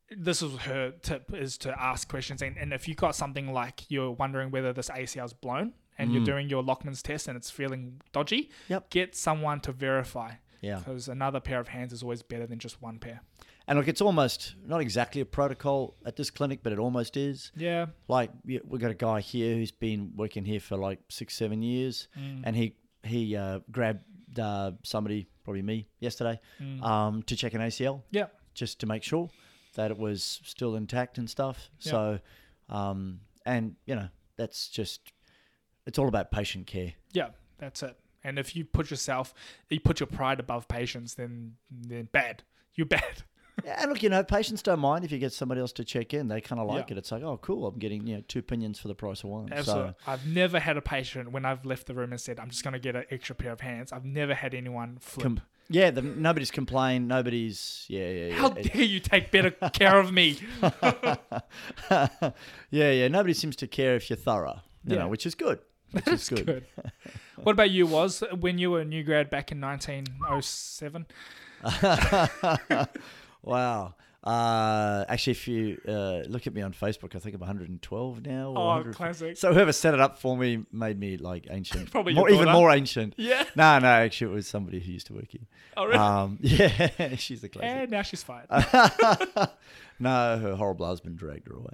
this 0.09 0.41
is 0.41 0.55
her 0.59 0.91
tip 1.01 1.33
is 1.33 1.57
to 1.59 1.81
ask 1.81 2.07
questions, 2.09 2.41
and, 2.41 2.57
and 2.57 2.73
if 2.73 2.87
you 2.87 2.95
got 2.95 3.15
something 3.15 3.51
like 3.53 3.89
you're 3.89 4.11
wondering 4.11 4.51
whether 4.51 4.71
this 4.73 4.89
ACL 4.89 5.25
is 5.25 5.33
blown, 5.33 5.73
and 5.99 6.13
you're 6.13 6.23
doing 6.23 6.47
your 6.47 6.61
Lachman's 6.63 7.01
test 7.01 7.27
and 7.27 7.35
it's 7.35 7.49
feeling 7.49 7.99
dodgy, 8.13 8.43
Mm. 8.43 8.51
Yep. 8.69 8.89
get 8.91 9.15
someone 9.15 9.59
to 9.61 9.71
verify. 9.71 10.33
Yeah. 10.61 10.77
Because 10.79 11.07
another 11.07 11.39
pair 11.39 11.59
of 11.59 11.69
hands 11.69 11.91
is 11.91 12.03
always 12.03 12.21
better 12.21 12.45
than 12.45 12.59
just 12.59 12.81
one 12.83 12.99
pair. 12.99 13.21
And 13.67 13.77
look, 13.77 13.87
it's 13.89 13.99
almost 14.01 14.55
not 14.65 14.79
exactly 14.81 15.19
a 15.21 15.25
protocol 15.25 15.95
at 16.05 16.15
this 16.15 16.29
clinic, 16.29 16.59
but 16.63 16.71
it 16.71 16.79
almost 16.79 17.17
is. 17.17 17.51
Yeah. 17.55 17.87
Like 18.07 18.31
we've 18.45 18.61
got 18.79 18.91
a 18.91 18.95
guy 18.95 19.19
here 19.19 19.55
who's 19.55 19.71
been 19.71 20.13
working 20.15 20.45
here 20.45 20.59
for 20.61 20.77
like 20.77 20.99
six, 21.09 21.35
seven 21.35 21.61
years, 21.61 22.07
Mm. 22.17 22.41
and 22.45 22.55
he 22.55 22.75
he 23.03 23.35
uh, 23.35 23.59
grabbed 23.71 24.03
uh, 24.39 24.71
somebody, 24.83 25.27
probably 25.43 25.61
me, 25.61 25.87
yesterday, 25.99 26.39
Mm. 26.61 26.81
um, 26.83 27.23
to 27.23 27.35
check 27.35 27.53
an 27.53 27.61
ACL. 27.61 28.03
Yeah. 28.11 28.27
just 28.53 28.79
to 28.79 28.85
make 28.87 29.03
sure 29.03 29.29
that 29.75 29.91
it 29.91 29.97
was 29.97 30.39
still 30.43 30.75
intact 30.75 31.17
and 31.19 31.29
stuff. 31.29 31.69
Yeah. 31.81 31.91
So, 31.91 32.19
um, 32.69 33.19
and 33.45 33.75
you 33.85 33.95
know, 33.95 34.07
that's 34.35 34.67
just 34.69 35.11
it's 35.85 35.99
all 35.99 36.07
about 36.07 36.31
patient 36.31 36.67
care. 36.67 36.93
Yeah. 37.13 37.29
That's 37.59 37.83
it. 37.83 37.97
And 38.23 38.37
if 38.39 38.55
you 38.55 38.65
put 38.65 38.89
yourself, 38.91 39.33
you 39.69 39.79
put 39.79 39.99
your 39.99 40.07
pride 40.07 40.39
above 40.39 40.67
patients, 40.67 41.15
then 41.15 41.55
then 41.69 42.09
bad. 42.11 42.43
You're 42.75 42.87
bad. 42.87 43.23
Yeah, 43.65 43.81
and 43.81 43.89
look, 43.91 44.03
you 44.03 44.09
know, 44.09 44.23
patients 44.23 44.61
don't 44.61 44.79
mind 44.79 45.03
if 45.03 45.11
you 45.11 45.17
get 45.17 45.33
somebody 45.33 45.61
else 45.61 45.71
to 45.73 45.83
check 45.83 46.13
in. 46.13 46.27
They 46.27 46.41
kind 46.41 46.61
of 46.61 46.67
like 46.67 46.89
Yeah. 46.89 46.95
it. 46.95 46.99
It's 46.99 47.11
like, 47.11 47.23
oh, 47.23 47.37
cool, 47.37 47.65
I'm 47.67 47.79
getting 47.79 48.05
you 48.05 48.17
know 48.17 48.23
two 48.27 48.39
opinions 48.39 48.79
for 48.79 48.87
the 48.87 48.95
price 48.95 49.23
of 49.23 49.29
one. 49.31 49.51
Absolutely. 49.51 49.91
So, 50.05 50.11
I've 50.11 50.25
never 50.27 50.59
had 50.59 50.77
a 50.77 50.81
patient 50.81 51.31
when 51.31 51.43
I've 51.45 51.65
left 51.65 51.87
the 51.87 51.93
room 51.95 52.11
and 52.11 52.21
said, 52.21 52.39
I'm 52.39 52.49
just 52.49 52.63
going 52.63 52.73
to 52.73 52.79
get 52.79 52.95
an 52.95 53.05
extra 53.09 53.33
pair 53.35 53.51
of 53.51 53.61
hands. 53.61 53.91
I've 53.91 54.05
never 54.05 54.33
had 54.35 54.53
anyone 54.53 54.97
flip. 54.99 55.23
com- 55.23 55.41
yeah, 55.69 55.89
the, 55.91 56.01
nobody's 56.01 56.51
complained. 56.51 57.07
Nobody's 57.07 57.85
yeah, 57.89 58.07
yeah, 58.09 58.25
yeah. 58.27 58.35
How 58.35 58.47
It- 58.51 58.71
dare 58.73 58.83
you 58.83 58.99
take 58.99 59.31
better 59.31 59.51
care 59.51 59.99
of 59.99 60.13
me? 60.13 60.39
yeah, 61.91 62.31
yeah. 62.69 63.07
Nobody 63.07 63.33
seems 63.33 63.55
to 63.57 63.67
care 63.67 63.95
if 63.95 64.09
you're 64.09 64.17
thorough. 64.17 64.61
You 64.85 64.93
Yeah. 64.95 64.99
know, 65.03 65.07
which 65.09 65.25
is 65.25 65.35
good. 65.35 65.59
Which 65.91 66.05
That's 66.05 66.31
is 66.31 66.43
good. 66.43 66.65
what 67.37 67.51
about 67.53 67.69
you, 67.71 67.85
Was? 67.87 68.21
When 68.39 68.57
you 68.59 68.71
were 68.71 68.81
a 68.81 68.85
new 68.85 69.03
grad 69.03 69.29
back 69.29 69.51
in 69.51 69.59
1907? 69.61 71.05
Wow. 73.47 73.95
Uh, 74.27 75.05
actually, 75.07 75.31
if 75.31 75.47
you 75.47 75.79
uh, 75.87 76.23
look 76.27 76.47
at 76.47 76.53
me 76.53 76.61
on 76.61 76.73
Facebook, 76.73 77.15
I 77.15 77.19
think 77.19 77.33
I'm 77.33 77.39
112 77.39 78.25
now. 78.25 78.49
Or 78.51 78.57
Oh, 78.57 78.65
100 78.65 78.95
classic. 78.95 79.37
So 79.37 79.53
whoever 79.53 79.71
set 79.71 79.93
it 79.93 80.01
up 80.01 80.19
for 80.19 80.35
me 80.35 80.65
made 80.71 80.99
me 80.99 81.15
like 81.15 81.47
ancient. 81.49 81.89
Probably 81.91 82.13
more, 82.13 82.29
even 82.29 82.49
more 82.51 82.71
ancient. 82.71 83.13
Yeah. 83.27 83.43
No, 83.55 83.79
no, 83.79 83.87
actually, 83.87 84.31
it 84.31 84.35
was 84.35 84.47
somebody 84.47 84.79
who 84.79 84.91
used 84.91 85.07
to 85.07 85.13
work 85.13 85.29
here. 85.29 85.41
Oh, 85.77 85.85
really? 85.85 85.97
Um, 85.97 86.37
yeah, 86.41 87.15
she's 87.15 87.43
a 87.43 87.49
classic. 87.49 87.69
and 87.69 87.91
now 87.91 88.01
she's 88.01 88.21
fired. 88.23 88.47
no, 89.99 90.37
her 90.37 90.55
horrible 90.55 90.85
husband 90.85 91.17
dragged 91.17 91.47
her 91.47 91.55
away. 91.55 91.73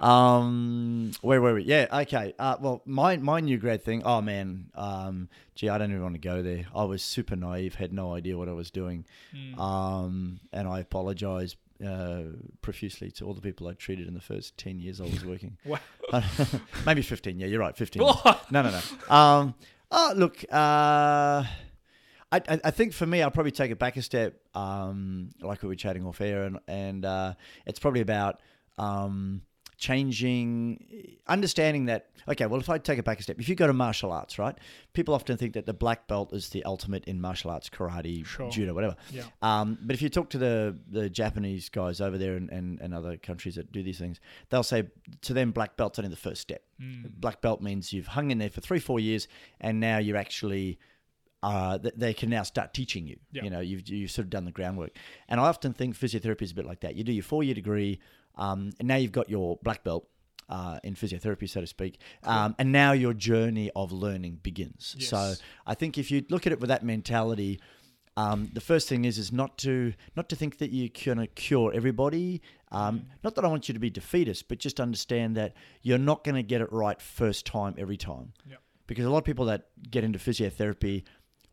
Oh. 0.00 0.06
Um, 0.08 1.12
where 1.22 1.40
were 1.40 1.54
we? 1.54 1.64
Yeah, 1.64 1.86
okay. 2.02 2.34
Uh, 2.38 2.56
well, 2.60 2.82
my 2.86 3.16
my 3.16 3.40
new 3.40 3.58
grad 3.58 3.82
thing. 3.82 4.02
Oh 4.04 4.20
man, 4.20 4.66
um, 4.74 5.28
gee, 5.54 5.68
I 5.68 5.78
don't 5.78 5.90
even 5.90 6.02
want 6.02 6.14
to 6.14 6.20
go 6.20 6.42
there. 6.42 6.66
I 6.74 6.84
was 6.84 7.02
super 7.02 7.36
naive, 7.36 7.74
had 7.74 7.92
no 7.92 8.14
idea 8.14 8.36
what 8.38 8.48
I 8.48 8.52
was 8.52 8.70
doing, 8.70 9.04
Hmm. 9.34 9.60
um, 9.60 10.40
and 10.52 10.68
I 10.68 10.80
apologise 10.80 11.56
uh, 11.84 12.22
profusely 12.62 13.10
to 13.12 13.24
all 13.24 13.34
the 13.34 13.40
people 13.40 13.66
I 13.68 13.74
treated 13.74 14.06
in 14.06 14.14
the 14.14 14.20
first 14.20 14.56
ten 14.56 14.78
years 14.78 15.00
I 15.00 15.04
was 15.04 15.24
working. 15.32 15.56
Wow. 15.64 15.78
Maybe 16.86 17.02
fifteen. 17.02 17.38
Yeah, 17.38 17.46
you're 17.46 17.60
right. 17.60 17.76
Fifteen. 17.76 18.02
Oh. 18.04 18.40
no, 18.50 18.62
no, 18.62 18.70
no. 18.70 19.14
Um, 19.14 19.54
oh, 19.90 20.12
look. 20.16 20.44
Uh, 20.50 21.44
I, 22.32 22.40
I 22.48 22.60
I 22.64 22.70
think 22.70 22.92
for 22.92 23.06
me, 23.06 23.22
I'll 23.22 23.30
probably 23.30 23.52
take 23.52 23.70
it 23.70 23.78
back 23.78 23.96
a 23.96 24.02
step, 24.02 24.34
um, 24.54 25.30
like 25.40 25.62
we 25.62 25.68
were 25.68 25.74
chatting 25.76 26.04
off 26.06 26.20
air, 26.20 26.44
and 26.44 26.58
and 26.66 27.04
uh, 27.04 27.34
it's 27.66 27.78
probably 27.78 28.00
about 28.00 28.40
um, 28.78 29.42
changing, 29.78 31.16
understanding 31.26 31.86
that, 31.86 32.08
okay, 32.28 32.46
well, 32.46 32.60
if 32.60 32.68
I 32.68 32.78
take 32.78 32.98
it 32.98 33.04
back 33.04 33.20
a 33.20 33.22
step, 33.22 33.38
if 33.38 33.48
you 33.48 33.54
go 33.54 33.66
to 33.66 33.72
martial 33.72 34.10
arts, 34.12 34.38
right, 34.38 34.56
people 34.92 35.14
often 35.14 35.36
think 35.36 35.54
that 35.54 35.66
the 35.66 35.74
black 35.74 36.06
belt 36.08 36.32
is 36.32 36.48
the 36.48 36.64
ultimate 36.64 37.04
in 37.04 37.20
martial 37.20 37.50
arts, 37.50 37.68
karate, 37.68 38.24
Sure. 38.24 38.50
judo, 38.50 38.74
whatever. 38.74 38.96
Yeah. 39.10 39.24
Um, 39.42 39.78
but 39.82 39.94
if 39.94 40.02
you 40.02 40.08
talk 40.08 40.30
to 40.30 40.38
the, 40.38 40.78
the 40.90 41.10
Japanese 41.10 41.68
guys 41.68 42.00
over 42.00 42.16
there 42.18 42.36
and, 42.36 42.50
and, 42.50 42.80
and 42.80 42.94
other 42.94 43.16
countries 43.16 43.56
that 43.56 43.70
do 43.72 43.82
these 43.82 43.98
things, 43.98 44.20
they'll 44.50 44.62
say 44.62 44.84
to 45.22 45.34
them, 45.34 45.52
black 45.52 45.76
belt's 45.76 45.98
only 45.98 46.10
the 46.10 46.16
first 46.16 46.40
step. 46.40 46.62
Mm. 46.80 47.10
Black 47.18 47.40
belt 47.40 47.60
means 47.60 47.92
you've 47.92 48.06
hung 48.08 48.30
in 48.30 48.38
there 48.38 48.50
for 48.50 48.60
three, 48.60 48.78
four 48.80 49.00
years, 49.00 49.28
and 49.60 49.80
now 49.80 49.98
you're 49.98 50.16
actually 50.16 50.78
uh, 51.42 51.78
they 51.94 52.12
can 52.12 52.28
now 52.30 52.42
start 52.42 52.74
teaching 52.74 53.06
you. 53.06 53.16
Yeah. 53.30 53.44
You 53.44 53.50
know, 53.50 53.60
you've 53.60 53.88
you've 53.88 54.10
sort 54.10 54.24
of 54.24 54.30
done 54.30 54.46
the 54.46 54.50
groundwork. 54.50 54.96
And 55.28 55.38
I 55.38 55.44
often 55.44 55.72
think 55.74 55.96
physiotherapy 55.96 56.42
is 56.42 56.50
a 56.50 56.54
bit 56.54 56.66
like 56.66 56.80
that. 56.80 56.96
You 56.96 57.04
do 57.04 57.12
your 57.12 57.22
four 57.22 57.44
year 57.44 57.54
degree, 57.54 58.00
um, 58.36 58.72
and 58.78 58.88
now 58.88 58.96
you've 58.96 59.12
got 59.12 59.28
your 59.30 59.58
black 59.62 59.82
belt. 59.84 60.06
Uh, 60.48 60.78
in 60.84 60.94
physiotherapy, 60.94 61.48
so 61.48 61.60
to 61.60 61.66
speak, 61.66 61.98
um, 62.22 62.54
and 62.60 62.70
now 62.70 62.92
your 62.92 63.12
journey 63.12 63.68
of 63.74 63.90
learning 63.90 64.38
begins. 64.44 64.94
So 65.00 65.34
I 65.66 65.74
think 65.74 65.98
if 65.98 66.12
you 66.12 66.24
look 66.30 66.46
at 66.46 66.52
it 66.52 66.60
with 66.60 66.68
that 66.68 66.84
mentality, 66.84 67.58
um, 68.16 68.48
the 68.52 68.60
first 68.60 68.88
thing 68.88 69.06
is 69.06 69.18
is 69.18 69.32
not 69.32 69.58
to 69.58 69.92
not 70.14 70.28
to 70.28 70.36
think 70.36 70.58
that 70.58 70.70
you're 70.70 70.90
gonna 71.04 71.26
cure 71.26 71.72
everybody. 71.74 72.42
Um, 72.70 73.06
Not 73.24 73.34
that 73.34 73.44
I 73.44 73.48
want 73.48 73.66
you 73.68 73.74
to 73.74 73.80
be 73.80 73.90
defeatist, 73.90 74.46
but 74.46 74.58
just 74.60 74.78
understand 74.78 75.36
that 75.36 75.54
you're 75.82 75.98
not 75.98 76.22
going 76.22 76.36
to 76.36 76.42
get 76.44 76.60
it 76.60 76.70
right 76.72 77.00
first 77.02 77.46
time 77.46 77.74
every 77.78 77.96
time 77.96 78.32
Yep. 78.48 78.60
because 78.86 79.04
a 79.04 79.10
lot 79.10 79.18
of 79.18 79.24
people 79.24 79.46
that 79.46 79.68
get 79.90 80.04
into 80.04 80.18
physiotherapy 80.20 81.02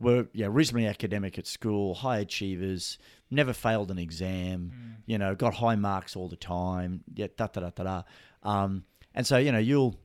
were 0.03 0.27
yeah 0.33 0.47
reasonably 0.49 0.87
academic 0.87 1.39
at 1.39 1.47
school, 1.47 1.95
high 1.95 2.19
achievers, 2.19 2.97
never 3.31 3.53
failed 3.53 3.89
an 3.91 3.97
exam, 3.97 4.71
you 5.05 5.17
know, 5.17 5.35
got 5.35 5.55
high 5.55 5.75
marks 5.75 6.15
all 6.15 6.27
the 6.27 6.35
time, 6.35 7.03
yeah, 7.13 7.27
da 7.35 7.47
da 7.47 7.61
da 7.61 7.69
da 7.69 7.83
da. 7.83 8.03
Um, 8.43 8.83
and 9.15 9.25
so 9.25 9.37
you 9.37 9.51
know 9.51 9.59
you'll 9.59 9.95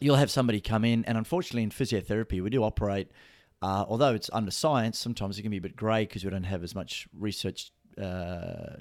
you'll 0.00 0.16
have 0.16 0.30
somebody 0.30 0.60
come 0.60 0.84
in, 0.84 1.04
and 1.04 1.18
unfortunately 1.18 1.62
in 1.62 1.70
physiotherapy 1.70 2.42
we 2.42 2.50
do 2.50 2.62
operate. 2.62 3.10
Uh, 3.62 3.84
although 3.88 4.14
it's 4.14 4.28
under 4.32 4.50
science, 4.50 4.98
sometimes 4.98 5.38
it 5.38 5.42
can 5.42 5.50
be 5.50 5.56
a 5.56 5.60
bit 5.62 5.74
grey 5.74 6.02
because 6.02 6.22
we 6.24 6.30
don't 6.30 6.44
have 6.44 6.62
as 6.62 6.74
much 6.74 7.08
research 7.18 7.72
uh, 8.00 8.76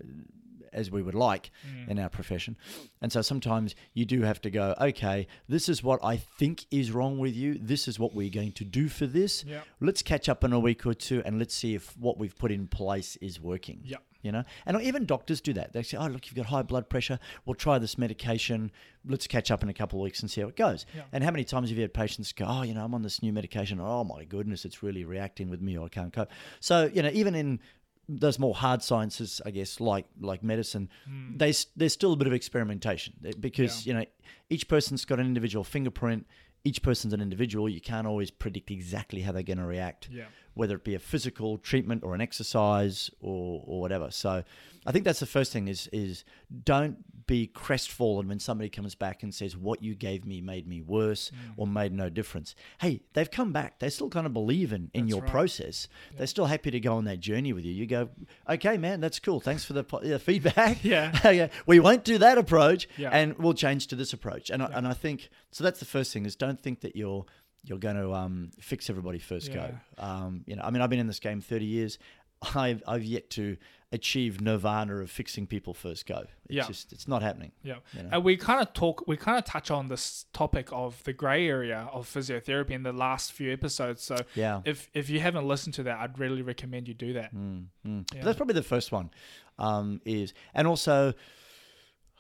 as 0.76 0.92
we 0.92 1.02
would 1.02 1.16
like 1.16 1.50
mm. 1.68 1.90
in 1.90 1.98
our 1.98 2.10
profession. 2.10 2.56
And 3.02 3.12
so 3.12 3.22
sometimes 3.22 3.74
you 3.94 4.06
do 4.06 4.22
have 4.22 4.42
to 4.42 4.52
go, 4.52 4.76
okay, 4.80 5.28
this 5.50 5.68
is 5.70 5.82
what 5.82 6.00
I 6.04 6.18
think 6.18 6.66
is 6.70 6.92
wrong 6.92 7.18
with 7.18 7.36
you. 7.36 7.58
This 7.60 7.88
is 7.88 7.98
what 7.98 8.14
we're 8.14 8.30
going 8.30 8.52
to 8.54 8.66
do 8.66 8.88
for 8.88 9.08
this. 9.08 9.44
Yeah. 9.44 9.62
Let's 9.80 10.02
catch 10.02 10.30
up 10.30 10.44
in 10.44 10.54
a 10.54 10.60
week 10.60 10.86
or 10.86 10.94
two 10.94 11.24
and 11.26 11.40
let's 11.40 11.56
see 11.56 11.74
if 11.74 11.98
what 11.98 12.20
we've 12.20 12.38
put 12.38 12.52
in 12.52 12.68
place 12.68 13.16
is 13.18 13.40
working. 13.40 13.82
Yeah. 13.84 13.98
You 14.22 14.32
know, 14.32 14.44
and 14.66 14.82
even 14.82 15.06
doctors 15.06 15.40
do 15.40 15.54
that. 15.54 15.72
They 15.72 15.84
say, 15.84 15.98
"Oh, 15.98 16.08
look, 16.08 16.26
you've 16.26 16.36
got 16.36 16.48
high 16.48 16.64
blood 16.64 16.90
pressure. 16.90 17.20
We'll 17.46 17.54
try 17.54 17.78
this 17.78 17.96
medication. 17.96 18.72
Let's 19.08 19.28
catch 19.28 19.52
up 19.52 19.62
in 19.62 19.70
a 19.70 19.74
couple 19.74 20.00
of 20.00 20.04
weeks 20.04 20.20
and 20.22 20.32
see 20.32 20.42
how 20.42 20.48
it 20.48 20.56
goes." 20.56 20.88
Yeah. 20.96 21.04
And 21.14 21.24
how 21.24 21.30
many 21.30 21.44
times 21.44 21.70
have 21.70 21.78
you 21.78 21.84
had 21.84 21.94
patients 21.94 22.32
go, 22.32 22.46
"Oh, 22.48 22.64
you 22.64 22.74
know, 22.74 22.84
I'm 22.84 22.96
on 22.96 23.04
this 23.04 23.22
new 23.22 23.32
medication. 23.32 23.80
Oh 23.80 24.04
my 24.04 24.24
goodness, 24.24 24.66
it's 24.66 24.82
really 24.82 25.06
reacting 25.06 25.48
with 25.48 25.62
me, 25.62 25.78
or 25.78 25.86
I 25.86 25.90
can't 25.90 26.12
cope." 26.12 26.32
So 26.60 26.90
you 26.92 27.04
know, 27.04 27.12
even 27.14 27.36
in 27.36 27.60
those 28.08 28.38
more 28.40 28.54
hard 28.56 28.82
sciences, 28.84 29.42
I 29.46 29.52
guess, 29.52 29.80
like 29.80 30.06
like 30.20 30.44
medicine, 30.44 30.90
hmm. 31.08 31.38
they 31.38 31.50
s- 31.50 31.68
there's 31.76 31.94
still 31.94 32.14
a 32.14 32.16
bit 32.16 32.28
of 32.28 32.34
experimentation 32.34 33.14
because 33.40 33.86
Yeah. 33.86 33.94
you 33.94 34.00
know 34.00 34.06
each 34.50 34.68
person's 34.68 35.06
got 35.06 35.20
an 35.20 35.26
individual 35.26 35.64
fingerprint. 35.64 36.28
Each 36.64 36.82
person's 36.82 37.14
an 37.14 37.22
individual. 37.22 37.70
You 37.70 37.80
can't 37.82 38.08
always 38.08 38.32
predict 38.32 38.72
exactly 38.72 39.22
how 39.22 39.32
they're 39.32 39.44
going 39.44 39.60
to 39.60 39.66
react 39.66 40.10
Yeah. 40.12 40.26
whether 40.56 40.76
it 40.76 40.84
be 40.84 40.96
a 40.96 41.00
physical 41.00 41.60
treatment 41.60 42.04
or 42.04 42.16
an 42.16 42.22
exercise 42.22 43.12
or, 43.22 43.64
or 43.68 43.80
whatever. 43.82 44.10
So 44.10 44.44
I 44.86 44.92
think 44.92 45.06
that's 45.06 45.20
the 45.20 45.28
first 45.28 45.52
thing 45.54 45.68
is 45.68 45.88
is 45.94 46.24
don't 46.64 46.98
be 47.28 47.48
crestfallen 47.48 48.28
when 48.28 48.40
somebody 48.40 48.70
comes 48.70 48.94
back 48.94 49.24
and 49.24 49.34
says 49.34 49.58
what 49.58 49.82
you 49.82 49.96
gave 49.96 50.26
me 50.26 50.42
made 50.42 50.68
me 50.68 50.82
worse 50.82 51.32
Mm. 51.32 51.54
or 51.58 51.66
made 51.68 51.92
no 51.92 52.08
difference. 52.10 52.54
Hey, 52.82 53.02
they've 53.14 53.30
come 53.32 53.52
back. 53.52 53.80
They 53.80 53.90
still 53.90 54.10
kind 54.10 54.28
of 54.28 54.34
believe 54.34 54.72
in, 54.72 54.92
in 54.94 55.06
That's 55.06 55.10
your 55.10 55.22
right. 55.22 55.32
process. 55.32 55.88
They're 56.18 56.28
still 56.28 56.46
happy 56.46 56.70
to 56.72 56.80
go 56.80 56.96
on 56.98 57.06
that 57.06 57.20
journey 57.20 57.52
with 57.54 57.66
you. 57.66 57.72
You 57.74 57.88
go, 57.88 58.10
okay, 58.50 58.78
man, 58.78 59.00
that's 59.02 59.20
cool. 59.20 59.40
Thanks 59.40 59.66
for 59.66 59.74
the 59.74 59.84
po- 59.84 60.02
yeah, 60.04 60.18
feedback. 60.20 60.84
Yeah. 60.84 61.32
yeah. 61.32 61.48
We 61.66 61.80
won't 61.80 62.04
do 62.04 62.20
that 62.20 62.38
approach 62.38 62.88
Yeah. 62.98 63.10
and 63.12 63.38
we'll 63.40 63.54
change 63.56 63.88
to 63.88 63.96
this 63.96 64.14
approach. 64.14 64.50
And, 64.52 64.62
I, 64.62 64.68
and 64.68 64.88
I 64.88 64.94
think, 64.94 65.30
so 65.52 65.64
that's 65.64 65.80
the 65.80 65.86
first 65.86 66.14
thing 66.14 66.26
is 66.28 66.36
don't 66.36 66.60
think 66.62 66.82
that 66.82 66.96
you're, 66.96 67.26
you're 67.64 67.80
going 67.80 67.96
to 67.96 68.14
um, 68.14 68.52
fix 68.60 68.90
everybody 68.92 69.18
first 69.18 69.52
go. 69.52 69.74
Um, 69.98 70.44
you 70.46 70.56
know, 70.56 70.62
I 70.64 70.70
mean, 70.70 70.84
I've 70.84 70.90
been 70.92 71.00
in 71.00 71.08
this 71.08 71.20
game 71.20 71.42
30 71.42 71.66
years. 71.66 71.98
I've, 72.54 72.84
I've 72.88 73.04
yet 73.04 73.32
to 73.32 73.58
achieve 73.96 74.40
nirvana 74.42 74.98
of 74.98 75.10
fixing 75.10 75.48
people 75.48 75.74
first 75.74 76.06
go. 76.06 76.20
It's 76.46 76.56
Yeah. 76.56 76.68
just, 76.68 76.94
it's 76.94 77.08
not 77.08 77.22
happening. 77.24 77.52
Yeah, 77.64 77.78
You 77.94 78.04
know? 78.04 78.10
and 78.12 78.24
we 78.24 78.38
kind 78.38 78.62
of 78.62 78.74
talk, 78.74 79.08
we 79.08 79.18
kind 79.18 79.38
of 79.38 79.46
touch 79.46 79.72
on 79.72 79.88
this 79.88 80.26
topic 80.34 80.68
of 80.72 81.04
the 81.06 81.14
grey 81.14 81.48
area 81.48 81.90
of 81.92 82.08
physiotherapy 82.08 82.72
in 82.72 82.84
the 82.84 82.94
last 82.94 83.32
few 83.32 83.52
episodes. 83.52 84.04
So 84.04 84.18
Yeah. 84.36 84.62
if 84.66 84.90
if 84.94 85.10
you 85.10 85.20
haven't 85.20 85.48
listened 85.48 85.74
to 85.76 85.84
that, 85.84 85.98
I'd 86.00 86.20
really 86.20 86.42
recommend 86.44 86.88
you 86.88 86.94
do 86.94 87.14
that. 87.14 87.34
Mm, 87.34 87.68
mm. 87.86 88.06
Yeah. 88.14 88.24
that's 88.24 88.38
probably 88.38 88.54
the 88.56 88.64
first 88.64 88.92
one. 88.92 89.10
Um, 89.58 90.02
is 90.06 90.34
and 90.54 90.68
also, 90.68 91.14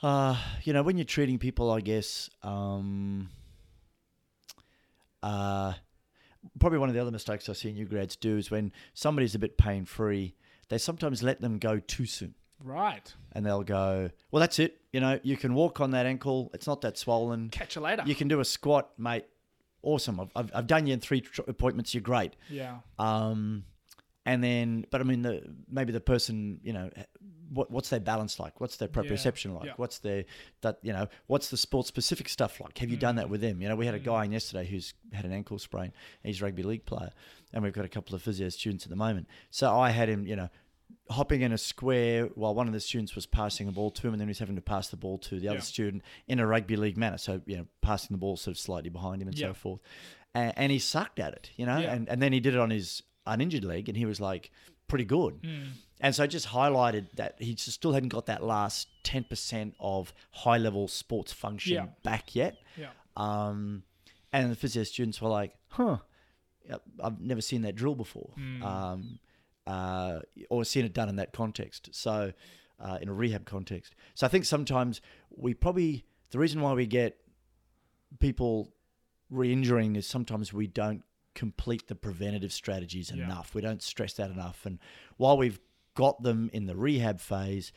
uh, 0.02 0.36
you 0.64 0.74
know, 0.74 0.82
when 0.84 0.98
you're 0.98 1.06
treating 1.06 1.38
people, 1.38 1.70
I 1.72 1.82
guess, 1.82 2.30
um, 2.44 3.30
uh, 5.24 5.74
probably 6.60 6.80
one 6.80 6.90
of 6.90 6.96
the 6.96 7.02
other 7.02 7.12
mistakes 7.12 7.50
I 7.50 7.54
see 7.54 7.72
new 7.72 7.86
grads 7.86 8.16
do 8.16 8.38
is 8.38 8.52
when 8.52 8.72
somebody's 8.94 9.36
a 9.36 9.40
bit 9.40 9.58
pain 9.58 9.86
free, 9.86 10.36
they 10.70 10.78
sometimes 10.78 11.22
let 11.24 11.42
them 11.42 11.58
go 11.60 11.80
too 11.80 12.06
soon. 12.06 12.34
Right. 12.64 13.14
And 13.34 13.46
they'll 13.46 13.64
go, 13.64 14.10
well, 14.32 14.40
that's 14.40 14.60
it. 14.60 14.82
You 14.94 15.00
know, 15.02 15.20
you 15.24 15.38
can 15.38 15.54
walk 15.54 15.80
on 15.82 15.92
that 15.92 16.06
ankle. 16.06 16.50
It's 16.54 16.68
not 16.68 16.82
that 16.82 16.98
swollen. 16.98 17.50
Catch 17.50 17.76
you 17.76 17.82
later. 17.82 18.04
You 18.06 18.16
can 18.16 18.28
do 18.28 18.40
a 18.40 18.46
squat, 18.46 18.92
mate. 18.98 19.26
Awesome. 19.82 20.20
I've, 20.20 20.30
I've, 20.36 20.52
I've 20.56 20.68
done 20.68 20.88
you 20.88 20.94
in 20.94 21.00
three 21.00 21.22
tr- 21.22 21.42
appointments. 21.48 21.94
You're 21.94 22.02
great. 22.02 22.36
yeah. 22.50 22.78
Um, 22.98 23.66
and 24.26 24.44
then, 24.44 24.86
but 24.92 25.02
I 25.02 25.04
mean, 25.04 25.22
the 25.22 25.44
maybe 25.70 25.92
the 25.92 26.00
person, 26.02 26.60
you 26.64 26.74
know, 26.74 26.90
what 27.52 27.70
what's 27.70 27.90
their 27.90 28.00
balance 28.00 28.40
like? 28.40 28.60
What's 28.60 28.78
their 28.78 28.90
Yeah, 28.90 29.02
proprioception 29.02 29.54
like? 29.54 29.66
yeah. 29.66 29.74
What's 29.78 30.00
their 30.00 30.26
that 30.62 30.80
you 30.82 30.94
know? 30.94 31.08
What's 31.28 31.50
the 31.50 31.58
sport 31.58 31.86
specific 31.88 32.28
stuff 32.30 32.60
like? 32.60 32.78
Have 32.80 32.90
you 32.90 32.98
done 32.98 33.16
Mm. 33.16 33.18
that 33.20 33.30
with 33.30 33.42
them? 33.42 33.62
You 33.62 33.70
know, 33.70 33.76
we 33.76 33.86
had 33.86 33.96
a 33.96 34.00
guy 34.00 34.26
in 34.26 34.32
yesterday 34.32 34.66
who's 34.68 34.94
had 35.14 35.26
an 35.26 35.32
ankle 35.32 35.60
sprain. 35.60 35.94
He's 36.24 36.42
a 36.42 36.46
rugby 36.46 36.64
league 36.64 36.86
player, 36.86 37.12
and 37.54 37.64
we've 37.64 37.74
got 37.74 37.86
a 37.86 37.90
couple 37.90 38.16
of 38.16 38.22
physio 38.24 38.50
students 38.50 38.84
at 38.86 38.90
the 38.90 38.96
moment. 38.96 39.28
So 39.52 39.78
I 39.78 39.92
had 39.92 40.10
him, 40.10 40.26
you 40.28 40.36
know. 40.36 40.50
Hopping 41.12 41.42
in 41.42 41.52
a 41.52 41.58
square 41.58 42.26
while 42.34 42.56
one 42.56 42.66
of 42.68 42.74
the 42.74 42.80
students 42.80 43.14
was 43.16 43.28
passing 43.28 43.68
a 43.68 43.72
ball 43.72 43.92
to 43.92 44.08
him, 44.08 44.14
and 44.14 44.20
then 44.20 44.28
he 44.28 44.32
was 44.32 44.40
having 44.40 44.56
to 44.56 44.62
pass 44.62 44.88
the 44.90 44.98
ball 44.98 45.20
to 45.20 45.40
the 45.40 45.48
other 45.48 45.58
Yeah. 45.58 45.62
student 45.62 46.04
in 46.28 46.40
a 46.40 46.48
rugby 46.48 46.76
league 46.76 46.98
manner. 46.98 47.20
So, 47.20 47.42
you 47.46 47.58
know, 47.58 47.68
passing 47.82 48.16
the 48.16 48.18
ball 48.20 48.38
sort 48.38 48.56
of 48.56 48.60
slightly 48.60 48.90
behind 48.90 49.22
him 49.22 49.28
and 49.28 49.38
Yeah. 49.38 49.50
so 49.50 49.54
forth. 49.54 49.82
And, 50.34 50.54
and 50.58 50.72
he 50.72 50.80
sucked 50.80 51.20
at 51.20 51.34
it, 51.34 51.52
you 51.58 51.66
know, 51.68 51.78
Yeah. 51.78 51.94
and, 51.94 52.10
and 52.10 52.22
then 52.24 52.34
he 52.34 52.40
did 52.40 52.56
it 52.56 52.60
on 52.60 52.72
his 52.72 53.04
uninjured 53.26 53.64
leg, 53.64 53.90
and 53.90 53.98
he 53.98 54.06
was 54.06 54.20
like 54.20 54.52
pretty 54.88 55.06
good. 55.06 55.42
Mm. 55.42 55.68
And 56.02 56.14
so 56.14 56.24
I 56.24 56.28
just 56.28 56.48
highlighted 56.48 57.08
that 57.16 57.36
he 57.40 57.54
just 57.56 57.72
still 57.72 57.94
hadn't 57.94 58.10
got 58.10 58.26
that 58.28 58.44
last 58.44 58.88
10% 59.06 59.74
of 59.80 60.14
high 60.32 60.58
level 60.58 60.88
sports 60.88 61.32
function 61.32 61.74
Yeah. 61.76 61.88
back 62.04 62.36
yet. 62.36 62.58
Yeah. 62.78 62.90
Um, 63.16 63.84
and 64.34 64.52
the 64.52 64.56
physio 64.56 64.84
students 64.84 65.22
were 65.22 65.30
like, 65.30 65.56
huh, 65.70 65.98
I've 67.02 67.22
never 67.22 67.42
seen 67.42 67.62
that 67.62 67.76
drill 67.76 67.96
before. 67.96 68.32
Mm. 68.38 68.62
Um, 68.64 69.20
uh, 69.66 70.20
or 70.50 70.64
seen 70.66 70.86
it 70.86 70.94
done 70.94 71.10
in 71.10 71.16
that 71.16 71.32
context. 71.34 71.90
So, 71.94 72.34
uh, 72.80 72.98
in 73.02 73.08
a 73.08 73.14
rehab 73.14 73.46
context. 73.46 73.96
So 74.16 74.28
I 74.28 74.30
think 74.30 74.44
sometimes 74.46 75.00
we 75.36 75.54
probably, 75.54 76.04
the 76.32 76.40
reason 76.40 76.62
why 76.62 76.74
we 76.74 76.86
get 76.86 77.18
people 78.20 78.74
re 79.30 79.52
injuring 79.52 79.96
is 79.96 80.06
sometimes 80.06 80.54
we 80.54 80.68
don't 80.68 81.04
complete 81.36 81.88
the 81.88 81.96
preventative 81.96 82.52
strategies 82.52 83.12
Yeah. 83.12 83.26
enough. 83.26 83.54
We 83.54 83.62
don't 83.62 83.84
stress 83.84 84.14
that 84.14 84.32
enough. 84.32 84.66
And 84.66 84.80
while 85.18 85.38
we've 85.38 85.60
got 85.94 86.24
them 86.24 86.50
in 86.54 86.66
the 86.66 86.76
rehab 86.76 87.20
phase, 87.20 87.72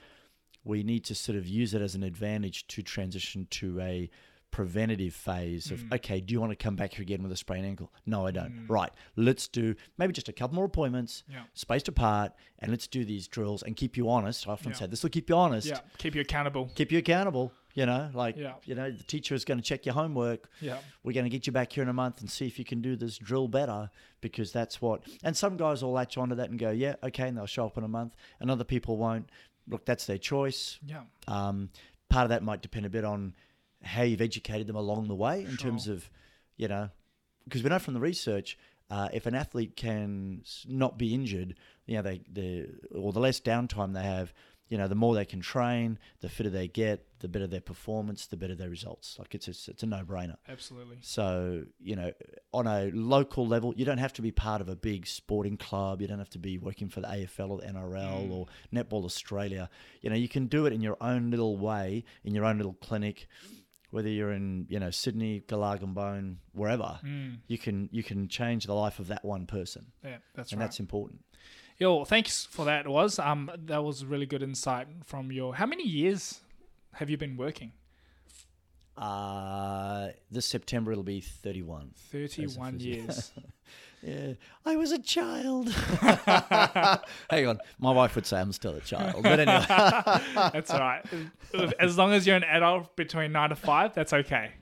we 0.64 0.82
need 0.82 1.04
to 1.04 1.14
sort 1.14 1.36
of 1.36 1.46
use 1.46 1.74
it 1.74 1.82
as 1.82 1.94
an 1.94 2.02
advantage 2.02 2.66
to 2.68 2.82
transition 2.82 3.46
to 3.50 3.80
a 3.80 4.10
preventative 4.50 5.14
phase 5.14 5.70
of 5.70 5.80
mm. 5.80 5.94
okay 5.94 6.22
do 6.22 6.32
you 6.32 6.40
want 6.40 6.50
to 6.50 6.56
come 6.56 6.74
back 6.74 6.94
here 6.94 7.02
again 7.02 7.22
with 7.22 7.30
a 7.30 7.36
sprained 7.36 7.66
ankle 7.66 7.92
no 8.06 8.26
i 8.26 8.30
don't 8.30 8.50
mm. 8.50 8.64
right 8.66 8.90
let's 9.14 9.46
do 9.46 9.74
maybe 9.98 10.10
just 10.10 10.30
a 10.30 10.32
couple 10.32 10.54
more 10.54 10.64
appointments 10.64 11.22
Yeah. 11.30 11.42
spaced 11.52 11.86
apart 11.86 12.32
and 12.58 12.70
let's 12.70 12.86
do 12.86 13.04
these 13.04 13.28
drills 13.28 13.62
and 13.62 13.76
keep 13.76 13.98
you 13.98 14.08
honest 14.08 14.48
i 14.48 14.52
often 14.52 14.70
Yeah. 14.70 14.78
say 14.78 14.86
this 14.86 15.02
will 15.02 15.10
keep 15.10 15.28
you 15.28 15.36
honest 15.36 15.68
Yeah. 15.68 15.80
Keep 15.98 16.14
you 16.14 16.22
accountable. 16.22 16.70
keep 16.74 16.90
you 16.90 16.98
accountable 16.98 17.52
you 17.78 17.86
know 17.90 18.02
like 18.14 18.36
Yeah. 18.36 18.54
you 18.68 18.74
know 18.78 18.88
the 18.90 19.04
teacher 19.14 19.34
is 19.38 19.44
going 19.48 19.58
to 19.62 19.66
check 19.70 19.86
your 19.86 19.94
homework 19.94 20.48
Yeah. 20.68 20.78
we're 21.04 21.12
going 21.18 21.28
to 21.30 21.34
get 21.36 21.46
you 21.46 21.52
back 21.52 21.68
here 21.74 21.82
in 21.86 21.88
a 21.88 21.98
month 22.04 22.16
and 22.22 22.28
see 22.36 22.46
if 22.46 22.58
you 22.60 22.64
can 22.72 22.80
do 22.88 22.92
this 23.02 23.14
drill 23.28 23.48
better 23.48 23.80
because 24.26 24.48
that's 24.58 24.76
what 24.84 24.98
and 25.26 25.36
some 25.44 25.56
guys 25.64 25.82
will 25.82 25.92
latch 26.00 26.16
onto 26.22 26.34
that 26.40 26.48
and 26.50 26.58
go 26.58 26.70
yeah 26.70 26.94
okay 27.08 27.28
and 27.28 27.36
they'll 27.36 27.46
show 27.58 27.66
up 27.66 27.76
in 27.78 27.84
a 27.84 27.88
month 27.98 28.12
and 28.40 28.50
other 28.50 28.64
people 28.74 28.96
won't 28.96 29.26
look 29.72 29.84
that's 29.84 30.06
their 30.06 30.18
choice 30.32 30.78
Yeah. 30.92 31.02
um, 31.36 31.70
part 32.08 32.24
of 32.24 32.30
that 32.30 32.42
might 32.42 32.62
depend 32.62 32.86
a 32.86 32.90
bit 32.90 33.04
on 33.04 33.34
how 33.82 34.02
you've 34.02 34.22
educated 34.30 34.66
them 34.66 34.76
along 34.76 35.08
the 35.08 35.14
way 35.26 35.36
in 35.42 35.48
Sure. 35.56 35.70
terms 35.70 35.86
of 35.88 36.10
you 36.56 36.68
know 36.68 36.88
because 37.44 37.62
we 37.62 37.68
know 37.70 37.78
from 37.78 37.94
the 37.94 38.00
research 38.00 38.58
uh, 38.90 39.08
if 39.12 39.26
an 39.26 39.34
athlete 39.34 39.76
can 39.76 40.42
not 40.66 40.98
be 40.98 41.12
injured 41.14 41.54
you 41.86 41.94
know 41.96 42.02
they 42.02 42.22
the 42.32 42.66
or 42.94 43.12
the 43.12 43.20
less 43.20 43.38
downtime 43.40 43.92
they 43.94 44.02
have 44.02 44.32
you 44.68 44.76
know, 44.76 44.86
the 44.86 44.94
more 44.94 45.14
they 45.14 45.24
can 45.24 45.40
train, 45.40 45.98
the 46.20 46.28
fitter 46.28 46.50
they 46.50 46.68
get, 46.68 47.04
the 47.20 47.28
better 47.28 47.46
their 47.46 47.60
performance, 47.60 48.26
the 48.26 48.36
better 48.36 48.54
their 48.54 48.68
results. 48.68 49.16
Like 49.18 49.34
it's 49.34 49.48
a, 49.48 49.70
it's 49.70 49.82
a 49.82 49.86
no 49.86 50.04
brainer. 50.04 50.36
Absolutely. 50.48 50.98
So, 51.00 51.64
you 51.80 51.96
know, 51.96 52.12
on 52.52 52.66
a 52.66 52.90
local 52.92 53.46
level, 53.46 53.72
you 53.76 53.84
don't 53.84 53.98
have 53.98 54.12
to 54.14 54.22
be 54.22 54.30
part 54.30 54.60
of 54.60 54.68
a 54.68 54.76
big 54.76 55.06
sporting 55.06 55.56
club. 55.56 56.02
You 56.02 56.08
don't 56.08 56.18
have 56.18 56.30
to 56.30 56.38
be 56.38 56.58
working 56.58 56.88
for 56.88 57.00
the 57.00 57.08
AFL 57.08 57.50
or 57.50 57.58
the 57.58 57.66
NRL 57.66 58.28
mm. 58.28 58.32
or 58.32 58.46
Netball 58.72 59.04
Australia. 59.04 59.70
You 60.02 60.10
know, 60.10 60.16
you 60.16 60.28
can 60.28 60.46
do 60.46 60.66
it 60.66 60.72
in 60.72 60.82
your 60.82 60.98
own 61.00 61.30
little 61.30 61.56
way, 61.56 62.04
in 62.24 62.34
your 62.34 62.44
own 62.44 62.58
little 62.58 62.74
clinic, 62.74 63.26
whether 63.90 64.08
you're 64.08 64.32
in, 64.32 64.66
you 64.68 64.78
know, 64.78 64.90
Sydney, 64.90 65.42
Gulargambone, 65.48 66.36
wherever. 66.52 67.00
Mm. 67.02 67.38
You 67.46 67.56
can 67.56 67.88
you 67.90 68.02
can 68.02 68.28
change 68.28 68.66
the 68.66 68.74
life 68.74 68.98
of 68.98 69.08
that 69.08 69.24
one 69.24 69.46
person. 69.46 69.86
Yeah, 70.04 70.18
that's 70.34 70.52
and 70.52 70.60
right. 70.60 70.64
And 70.64 70.70
that's 70.70 70.80
important. 70.80 71.20
Yo, 71.78 72.04
thanks 72.04 72.44
for 72.44 72.64
that. 72.64 72.88
Was 72.88 73.18
um 73.18 73.50
that 73.66 73.84
was 73.84 74.04
really 74.04 74.26
good 74.26 74.42
insight 74.42 74.88
from 75.04 75.30
your. 75.30 75.54
How 75.54 75.66
many 75.66 75.86
years 75.86 76.40
have 76.94 77.08
you 77.08 77.16
been 77.16 77.36
working? 77.36 77.72
Uh, 78.96 80.08
this 80.28 80.44
September 80.44 80.90
it'll 80.90 81.04
be 81.04 81.20
31. 81.20 81.92
Thirty-one 82.10 82.80
years. 82.80 83.32
Yeah, 84.00 84.34
I 84.64 84.76
was 84.76 84.92
a 84.92 84.98
child. 85.00 85.70
Hang 87.28 87.48
on, 87.48 87.58
my 87.80 87.90
wife 87.90 88.14
would 88.14 88.26
say 88.26 88.40
I'm 88.40 88.52
still 88.52 88.76
a 88.76 88.80
child, 88.80 89.24
but 89.24 89.40
anyway. 89.40 89.64
that's 90.52 90.70
all 90.70 90.78
right. 90.78 91.04
As 91.80 91.98
long 91.98 92.12
as 92.12 92.24
you're 92.24 92.36
an 92.36 92.44
adult 92.44 92.94
between 92.94 93.32
nine 93.32 93.48
to 93.50 93.56
five, 93.56 93.94
that's 93.96 94.12
okay. 94.12 94.52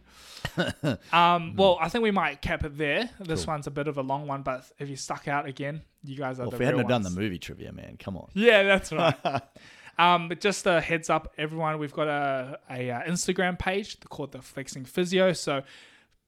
Um, 1.12 1.54
well, 1.54 1.76
I 1.82 1.90
think 1.90 2.02
we 2.02 2.12
might 2.12 2.40
cap 2.40 2.64
it 2.64 2.78
there. 2.78 3.10
This 3.20 3.44
Cool. 3.44 3.52
one's 3.52 3.66
a 3.66 3.70
bit 3.70 3.88
of 3.88 3.98
a 3.98 4.02
long 4.02 4.26
one, 4.26 4.40
but 4.40 4.64
if 4.78 4.88
you 4.88 4.96
stuck 4.96 5.28
out 5.28 5.44
again, 5.46 5.82
you 6.08 6.16
guys 6.16 6.38
are 6.38 6.42
Well, 6.42 6.50
the 6.50 6.56
if 6.56 6.60
we 6.60 6.64
hadn't 6.66 6.80
have 6.80 6.88
done 6.88 7.02
the 7.02 7.08
ones. 7.08 7.16
movie 7.18 7.38
trivia, 7.38 7.72
man, 7.72 7.96
come 7.98 8.16
on. 8.16 8.28
Yeah, 8.34 8.62
that's 8.64 8.92
right. 8.92 9.14
um, 9.98 10.28
but 10.28 10.40
just 10.40 10.66
a 10.66 10.80
heads 10.80 11.10
up, 11.10 11.32
everyone, 11.38 11.78
we've 11.78 11.92
got 11.92 12.08
a, 12.08 12.58
a 12.70 12.90
uh, 12.90 13.02
Instagram 13.04 13.58
page 13.58 13.98
called 14.08 14.32
the 14.32 14.42
Flexing 14.42 14.84
Physio. 14.84 15.32
So 15.32 15.62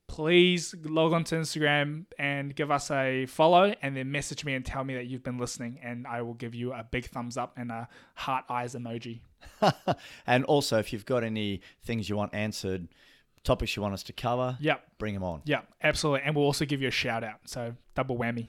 please 0.07 0.75
log 0.85 1.13
on 1.13 1.23
to 1.25 1.35
Instagram 1.37 2.05
and 2.19 2.55
give 2.57 2.71
us 2.71 2.91
a 2.91 3.27
follow, 3.27 3.75
and 3.83 3.95
then 3.97 4.11
message 4.11 4.45
me 4.45 4.55
and 4.55 4.65
tell 4.65 4.83
me 4.85 4.95
that 4.95 5.07
you've 5.07 5.23
been 5.23 5.39
listening, 5.39 5.79
and 5.83 6.07
I 6.07 6.23
will 6.23 6.35
give 6.35 6.55
you 6.55 6.73
a 6.73 6.83
big 6.83 7.07
thumbs 7.07 7.37
up 7.37 7.53
and 7.57 7.71
a 7.71 7.89
heart 8.15 8.45
eyes 8.49 8.75
emoji. 8.75 9.21
and 10.27 10.45
also, 10.47 10.79
if 10.79 10.93
you've 10.93 11.05
got 11.07 11.23
any 11.25 11.61
things 11.85 12.09
you 12.09 12.17
want 12.17 12.33
answered, 12.35 12.89
topics 13.45 13.77
you 13.77 13.83
want 13.83 13.95
us 13.95 14.03
to 14.05 14.13
cover, 14.15 14.57
Yep, 14.61 14.83
bring 14.99 15.13
them 15.15 15.23
on. 15.25 15.43
yep, 15.45 15.67
absolutely, 15.83 16.23
and 16.25 16.35
we'll 16.35 16.47
also 16.47 16.65
give 16.65 16.81
you 16.81 16.89
a 16.89 16.93
shout 16.93 17.23
out. 17.23 17.41
So 17.45 17.75
double 17.95 18.17
whammy. 18.17 18.49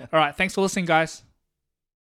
All 0.00 0.18
right, 0.18 0.36
thanks 0.36 0.54
for 0.54 0.60
listening, 0.60 0.84
guys. 0.86 1.22